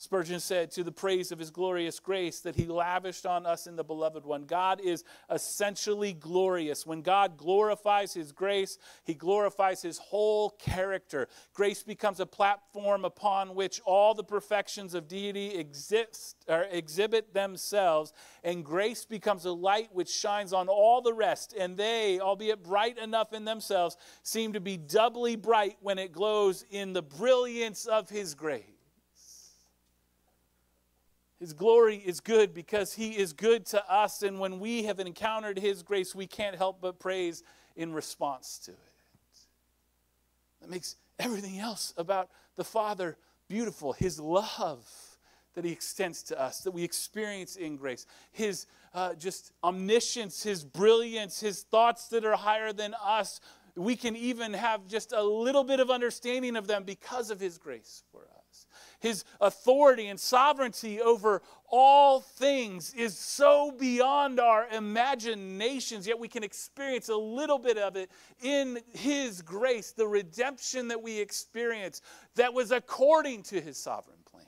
Spurgeon 0.00 0.38
said, 0.38 0.70
to 0.70 0.84
the 0.84 0.92
praise 0.92 1.32
of 1.32 1.40
his 1.40 1.50
glorious 1.50 1.98
grace 1.98 2.38
that 2.42 2.54
he 2.54 2.66
lavished 2.66 3.26
on 3.26 3.44
us 3.44 3.66
in 3.66 3.74
the 3.74 3.82
beloved 3.82 4.24
one. 4.24 4.44
God 4.44 4.80
is 4.80 5.02
essentially 5.28 6.12
glorious. 6.12 6.86
When 6.86 7.02
God 7.02 7.36
glorifies 7.36 8.14
his 8.14 8.30
grace, 8.30 8.78
he 9.02 9.14
glorifies 9.14 9.82
his 9.82 9.98
whole 9.98 10.50
character. 10.50 11.26
Grace 11.52 11.82
becomes 11.82 12.20
a 12.20 12.26
platform 12.26 13.04
upon 13.04 13.56
which 13.56 13.80
all 13.84 14.14
the 14.14 14.22
perfections 14.22 14.94
of 14.94 15.08
deity 15.08 15.56
exist 15.56 16.44
or 16.46 16.68
exhibit 16.70 17.34
themselves, 17.34 18.12
and 18.44 18.64
grace 18.64 19.04
becomes 19.04 19.46
a 19.46 19.52
light 19.52 19.88
which 19.92 20.10
shines 20.10 20.52
on 20.52 20.68
all 20.68 21.02
the 21.02 21.12
rest, 21.12 21.56
and 21.58 21.76
they, 21.76 22.20
albeit 22.20 22.62
bright 22.62 22.98
enough 22.98 23.32
in 23.32 23.44
themselves, 23.44 23.96
seem 24.22 24.52
to 24.52 24.60
be 24.60 24.76
doubly 24.76 25.34
bright 25.34 25.76
when 25.80 25.98
it 25.98 26.12
glows 26.12 26.64
in 26.70 26.92
the 26.92 27.02
brilliance 27.02 27.84
of 27.86 28.08
his 28.08 28.36
grace. 28.36 28.77
His 31.38 31.52
glory 31.52 31.96
is 31.96 32.20
good 32.20 32.52
because 32.52 32.94
He 32.94 33.16
is 33.16 33.32
good 33.32 33.64
to 33.66 33.90
us. 33.90 34.22
And 34.22 34.40
when 34.40 34.58
we 34.58 34.84
have 34.84 34.98
encountered 34.98 35.58
His 35.58 35.82
grace, 35.82 36.14
we 36.14 36.26
can't 36.26 36.56
help 36.56 36.80
but 36.80 36.98
praise 36.98 37.44
in 37.76 37.92
response 37.92 38.58
to 38.64 38.72
it. 38.72 38.78
That 40.60 40.70
makes 40.70 40.96
everything 41.18 41.58
else 41.60 41.94
about 41.96 42.30
the 42.56 42.64
Father 42.64 43.16
beautiful. 43.48 43.92
His 43.92 44.18
love 44.18 44.84
that 45.54 45.64
He 45.64 45.70
extends 45.70 46.24
to 46.24 46.40
us, 46.40 46.60
that 46.60 46.72
we 46.72 46.82
experience 46.82 47.54
in 47.54 47.76
grace. 47.76 48.06
His 48.32 48.66
uh, 48.92 49.14
just 49.14 49.52
omniscience, 49.62 50.42
His 50.42 50.64
brilliance, 50.64 51.38
His 51.38 51.62
thoughts 51.62 52.08
that 52.08 52.24
are 52.24 52.36
higher 52.36 52.72
than 52.72 52.94
us. 52.94 53.40
We 53.76 53.94
can 53.94 54.16
even 54.16 54.54
have 54.54 54.88
just 54.88 55.12
a 55.12 55.22
little 55.22 55.62
bit 55.62 55.78
of 55.78 55.88
understanding 55.88 56.56
of 56.56 56.66
them 56.66 56.82
because 56.82 57.30
of 57.30 57.38
His 57.38 57.58
grace 57.58 58.02
for 58.10 58.22
us 58.22 58.37
his 59.00 59.24
authority 59.40 60.08
and 60.08 60.18
sovereignty 60.18 61.00
over 61.00 61.42
all 61.70 62.20
things 62.20 62.94
is 62.94 63.16
so 63.16 63.70
beyond 63.70 64.40
our 64.40 64.66
imaginations, 64.68 66.06
yet 66.06 66.18
we 66.18 66.28
can 66.28 66.42
experience 66.42 67.08
a 67.08 67.16
little 67.16 67.58
bit 67.58 67.78
of 67.78 67.96
it 67.96 68.10
in 68.42 68.80
his 68.92 69.42
grace, 69.42 69.92
the 69.92 70.06
redemption 70.06 70.88
that 70.88 71.02
we 71.02 71.18
experience 71.18 72.00
that 72.34 72.52
was 72.52 72.72
according 72.72 73.42
to 73.44 73.60
his 73.60 73.76
sovereign 73.76 74.18
plan. 74.30 74.44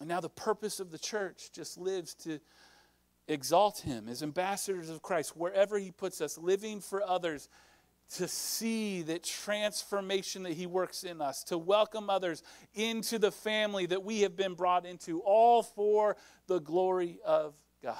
And 0.00 0.08
now 0.08 0.20
the 0.20 0.30
purpose 0.30 0.80
of 0.80 0.90
the 0.90 0.98
church 0.98 1.50
just 1.52 1.78
lives 1.78 2.14
to 2.16 2.40
exalt 3.28 3.80
him 3.80 4.08
as 4.08 4.22
ambassadors 4.22 4.90
of 4.90 5.02
Christ 5.02 5.36
wherever 5.36 5.78
he 5.78 5.90
puts 5.90 6.20
us, 6.20 6.36
living 6.36 6.80
for 6.80 7.02
others 7.02 7.48
to 8.16 8.26
see 8.26 9.02
that 9.02 9.22
transformation 9.22 10.42
that 10.42 10.54
He 10.54 10.66
works 10.66 11.04
in 11.04 11.20
us, 11.20 11.44
to 11.44 11.56
welcome 11.56 12.10
others 12.10 12.42
into 12.74 13.18
the 13.18 13.30
family 13.30 13.86
that 13.86 14.02
we 14.02 14.20
have 14.22 14.36
been 14.36 14.54
brought 14.54 14.84
into, 14.84 15.20
all 15.20 15.62
for 15.62 16.16
the 16.46 16.60
glory 16.60 17.20
of 17.24 17.54
God. 17.82 17.96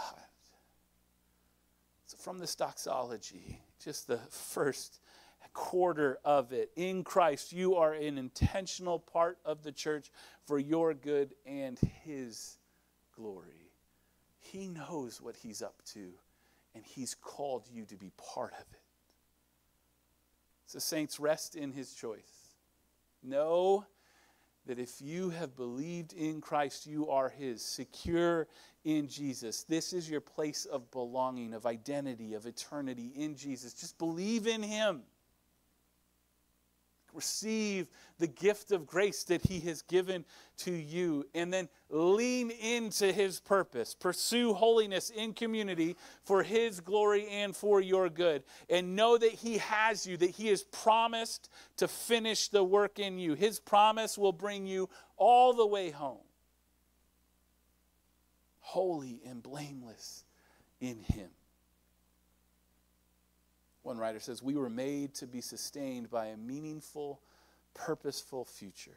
So, 2.06 2.16
from 2.18 2.38
this 2.38 2.56
doxology, 2.56 3.60
just 3.82 4.08
the 4.08 4.18
first 4.30 5.00
quarter 5.52 6.18
of 6.24 6.52
it, 6.52 6.70
in 6.74 7.04
Christ, 7.04 7.52
you 7.52 7.76
are 7.76 7.92
an 7.92 8.18
intentional 8.18 8.98
part 8.98 9.38
of 9.44 9.62
the 9.62 9.72
church 9.72 10.10
for 10.44 10.58
your 10.58 10.92
good 10.92 11.34
and 11.46 11.78
His 12.04 12.58
glory. 13.14 13.70
He 14.38 14.66
knows 14.66 15.20
what 15.20 15.36
He's 15.36 15.62
up 15.62 15.82
to, 15.92 16.14
and 16.74 16.84
He's 16.84 17.14
called 17.14 17.68
you 17.72 17.84
to 17.86 17.96
be 17.96 18.10
part 18.16 18.54
of 18.54 18.66
it. 18.72 18.79
So, 20.70 20.78
saints, 20.78 21.18
rest 21.18 21.56
in 21.56 21.72
his 21.72 21.94
choice. 21.94 22.54
Know 23.24 23.84
that 24.66 24.78
if 24.78 25.02
you 25.02 25.30
have 25.30 25.56
believed 25.56 26.12
in 26.12 26.40
Christ, 26.40 26.86
you 26.86 27.08
are 27.08 27.28
his, 27.28 27.60
secure 27.60 28.46
in 28.84 29.08
Jesus. 29.08 29.64
This 29.64 29.92
is 29.92 30.08
your 30.08 30.20
place 30.20 30.66
of 30.66 30.88
belonging, 30.92 31.54
of 31.54 31.66
identity, 31.66 32.34
of 32.34 32.46
eternity 32.46 33.10
in 33.16 33.34
Jesus. 33.34 33.74
Just 33.74 33.98
believe 33.98 34.46
in 34.46 34.62
him 34.62 35.02
receive 37.14 37.88
the 38.18 38.26
gift 38.26 38.72
of 38.72 38.86
grace 38.86 39.24
that 39.24 39.42
He 39.42 39.60
has 39.60 39.82
given 39.82 40.24
to 40.58 40.70
you, 40.70 41.26
and 41.34 41.52
then 41.52 41.68
lean 41.88 42.50
into 42.50 43.12
His 43.12 43.40
purpose. 43.40 43.94
Pursue 43.94 44.52
holiness 44.52 45.10
in 45.10 45.32
community 45.32 45.96
for 46.24 46.42
His 46.42 46.80
glory 46.80 47.26
and 47.28 47.56
for 47.56 47.80
your 47.80 48.08
good. 48.08 48.42
And 48.68 48.94
know 48.94 49.16
that 49.16 49.32
He 49.32 49.58
has 49.58 50.06
you, 50.06 50.16
that 50.18 50.30
He 50.30 50.48
has 50.48 50.64
promised 50.64 51.48
to 51.78 51.88
finish 51.88 52.48
the 52.48 52.62
work 52.64 52.98
in 52.98 53.18
you. 53.18 53.34
His 53.34 53.58
promise 53.58 54.18
will 54.18 54.32
bring 54.32 54.66
you 54.66 54.88
all 55.16 55.52
the 55.54 55.66
way 55.66 55.90
home, 55.90 56.24
holy 58.60 59.20
and 59.26 59.42
blameless 59.42 60.24
in 60.80 61.00
Him. 61.00 61.30
One 63.82 63.98
writer 63.98 64.20
says, 64.20 64.42
We 64.42 64.56
were 64.56 64.70
made 64.70 65.14
to 65.16 65.26
be 65.26 65.40
sustained 65.40 66.10
by 66.10 66.26
a 66.26 66.36
meaningful, 66.36 67.20
purposeful 67.74 68.44
future. 68.44 68.96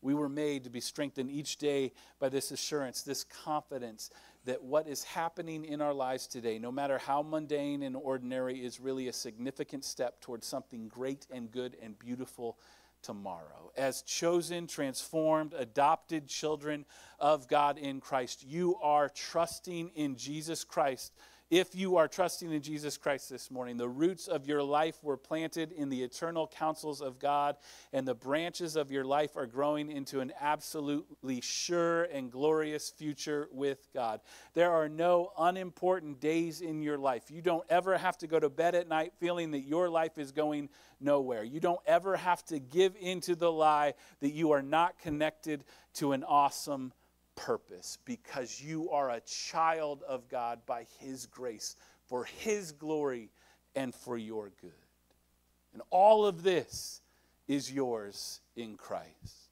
We 0.00 0.14
were 0.14 0.28
made 0.28 0.64
to 0.64 0.70
be 0.70 0.80
strengthened 0.80 1.30
each 1.30 1.56
day 1.56 1.92
by 2.20 2.28
this 2.28 2.52
assurance, 2.52 3.02
this 3.02 3.24
confidence 3.24 4.10
that 4.44 4.62
what 4.62 4.86
is 4.86 5.02
happening 5.02 5.64
in 5.64 5.80
our 5.80 5.92
lives 5.92 6.26
today, 6.26 6.58
no 6.58 6.70
matter 6.70 6.98
how 6.98 7.22
mundane 7.22 7.82
and 7.82 7.96
ordinary, 7.96 8.64
is 8.64 8.80
really 8.80 9.08
a 9.08 9.12
significant 9.12 9.84
step 9.84 10.20
towards 10.20 10.46
something 10.46 10.88
great 10.88 11.26
and 11.30 11.50
good 11.50 11.76
and 11.82 11.98
beautiful 11.98 12.58
tomorrow. 13.02 13.72
As 13.76 14.02
chosen, 14.02 14.66
transformed, 14.66 15.54
adopted 15.56 16.28
children 16.28 16.84
of 17.18 17.48
God 17.48 17.76
in 17.76 18.00
Christ, 18.00 18.44
you 18.46 18.76
are 18.76 19.08
trusting 19.08 19.90
in 19.94 20.16
Jesus 20.16 20.64
Christ 20.64 21.12
if 21.50 21.74
you 21.74 21.96
are 21.96 22.08
trusting 22.08 22.52
in 22.52 22.60
Jesus 22.60 22.98
Christ 22.98 23.30
this 23.30 23.50
morning, 23.50 23.78
the 23.78 23.88
roots 23.88 24.28
of 24.28 24.46
your 24.46 24.62
life 24.62 25.02
were 25.02 25.16
planted 25.16 25.72
in 25.72 25.88
the 25.88 26.02
eternal 26.02 26.46
counsels 26.46 27.00
of 27.00 27.18
God, 27.18 27.56
and 27.92 28.06
the 28.06 28.14
branches 28.14 28.76
of 28.76 28.90
your 28.90 29.04
life 29.04 29.36
are 29.36 29.46
growing 29.46 29.90
into 29.90 30.20
an 30.20 30.32
absolutely 30.40 31.40
sure 31.40 32.04
and 32.04 32.30
glorious 32.30 32.90
future 32.90 33.48
with 33.50 33.88
God. 33.94 34.20
There 34.52 34.70
are 34.70 34.88
no 34.88 35.32
unimportant 35.38 36.20
days 36.20 36.60
in 36.60 36.82
your 36.82 36.98
life. 36.98 37.30
You 37.30 37.40
don't 37.40 37.64
ever 37.70 37.96
have 37.96 38.18
to 38.18 38.26
go 38.26 38.38
to 38.38 38.50
bed 38.50 38.74
at 38.74 38.88
night 38.88 39.14
feeling 39.18 39.52
that 39.52 39.60
your 39.60 39.88
life 39.88 40.18
is 40.18 40.32
going 40.32 40.68
nowhere. 41.00 41.44
You 41.44 41.60
don't 41.60 41.80
ever 41.86 42.16
have 42.16 42.44
to 42.46 42.58
give 42.58 42.94
into 43.00 43.34
the 43.34 43.50
lie 43.50 43.94
that 44.20 44.32
you 44.32 44.52
are 44.52 44.62
not 44.62 44.98
connected 44.98 45.64
to 45.94 46.12
an 46.12 46.24
awesome 46.24 46.92
purpose 47.38 47.98
because 48.04 48.60
you 48.60 48.90
are 48.90 49.10
a 49.10 49.20
child 49.20 50.02
of 50.08 50.28
God 50.28 50.60
by 50.66 50.86
His 50.98 51.26
grace, 51.26 51.76
for 52.06 52.24
His 52.24 52.72
glory, 52.72 53.30
and 53.76 53.94
for 53.94 54.18
your 54.18 54.50
good. 54.60 54.72
And 55.72 55.82
all 55.90 56.26
of 56.26 56.42
this 56.42 57.00
is 57.46 57.72
yours 57.72 58.40
in 58.56 58.76
Christ. 58.76 59.50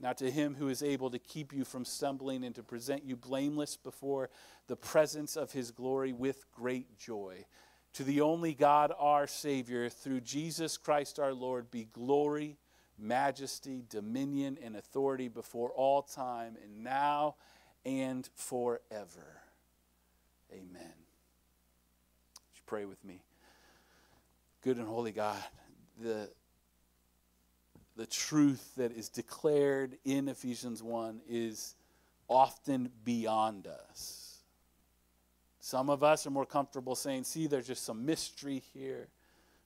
Now, 0.00 0.14
to 0.14 0.30
Him 0.30 0.54
who 0.54 0.68
is 0.68 0.82
able 0.82 1.10
to 1.10 1.18
keep 1.18 1.52
you 1.52 1.64
from 1.64 1.84
stumbling 1.84 2.44
and 2.44 2.54
to 2.54 2.62
present 2.62 3.04
you 3.04 3.14
blameless 3.14 3.76
before 3.76 4.30
the 4.66 4.76
presence 4.76 5.36
of 5.36 5.52
His 5.52 5.70
glory 5.70 6.12
with 6.12 6.50
great 6.50 6.98
joy. 6.98 7.44
To 7.94 8.04
the 8.04 8.22
only 8.22 8.54
God, 8.54 8.92
our 8.98 9.26
Savior, 9.26 9.88
through 9.88 10.22
Jesus 10.22 10.76
Christ 10.78 11.18
our 11.18 11.34
Lord, 11.34 11.70
be 11.70 11.84
glory 11.92 12.56
majesty, 12.98 13.84
dominion, 13.88 14.58
and 14.62 14.76
authority 14.76 15.28
before 15.28 15.70
all 15.70 16.02
time, 16.02 16.56
and 16.62 16.84
now 16.84 17.36
and 17.84 18.28
forever. 18.34 19.40
Amen. 20.52 20.94
Would 22.34 22.56
you 22.56 22.62
pray 22.66 22.84
with 22.84 23.04
me? 23.04 23.22
Good 24.62 24.78
and 24.78 24.86
holy 24.86 25.12
God, 25.12 25.42
the, 26.00 26.30
the 27.96 28.06
truth 28.06 28.72
that 28.76 28.92
is 28.92 29.08
declared 29.08 29.98
in 30.04 30.28
Ephesians 30.28 30.82
1 30.82 31.20
is 31.28 31.74
often 32.28 32.90
beyond 33.04 33.66
us. 33.66 34.38
Some 35.60 35.88
of 35.88 36.02
us 36.02 36.26
are 36.26 36.30
more 36.30 36.46
comfortable 36.46 36.94
saying, 36.94 37.24
see, 37.24 37.46
there's 37.46 37.66
just 37.66 37.84
some 37.84 38.04
mystery 38.04 38.62
here. 38.74 39.08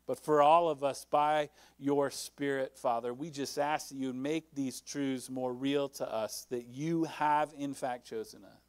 But 0.08 0.18
for 0.18 0.40
all 0.40 0.70
of 0.70 0.82
us, 0.82 1.04
by 1.04 1.50
your 1.78 2.10
Spirit, 2.10 2.78
Father, 2.78 3.12
we 3.12 3.28
just 3.30 3.58
ask 3.58 3.90
that 3.90 3.94
you 3.94 4.14
make 4.14 4.54
these 4.54 4.80
truths 4.80 5.28
more 5.28 5.52
real 5.52 5.90
to 5.90 6.10
us, 6.10 6.46
that 6.48 6.66
you 6.66 7.04
have, 7.04 7.52
in 7.58 7.74
fact, 7.74 8.06
chosen 8.06 8.42
us. 8.42 8.62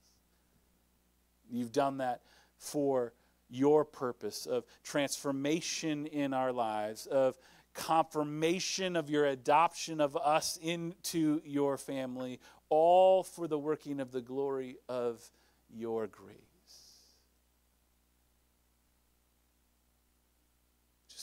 You've 1.49 1.71
done 1.71 1.99
that 1.99 2.23
for 2.57 3.13
your 3.49 3.85
purpose 3.85 4.47
of 4.47 4.65
transformation 4.83 6.07
in 6.07 6.33
our 6.33 6.51
lives, 6.51 7.05
of 7.05 7.37
confirmation 7.73 8.97
of 8.97 9.09
your 9.09 9.25
adoption 9.25 10.01
of 10.01 10.17
us 10.17 10.59
into 10.61 11.41
your 11.45 11.77
family, 11.77 12.41
all 12.67 13.23
for 13.23 13.47
the 13.47 13.57
working 13.57 14.01
of 14.01 14.11
the 14.11 14.21
glory 14.21 14.75
of 14.89 15.31
your 15.69 16.05
grace. 16.05 16.48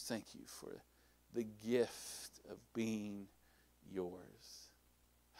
Thank 0.06 0.34
you 0.34 0.42
for 0.46 0.72
the 1.34 1.44
gift 1.66 2.40
of 2.50 2.58
being 2.74 3.26
yours. 3.92 4.70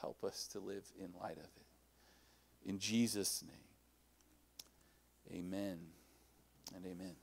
Help 0.01 0.25
us 0.25 0.47
to 0.53 0.61
live 0.61 0.85
in 0.99 1.09
light 1.21 1.39
of 1.39 1.45
it. 1.45 2.69
In 2.69 2.79
Jesus' 2.79 3.43
name, 3.47 5.41
amen 5.41 5.79
and 6.75 6.85
amen. 6.85 7.17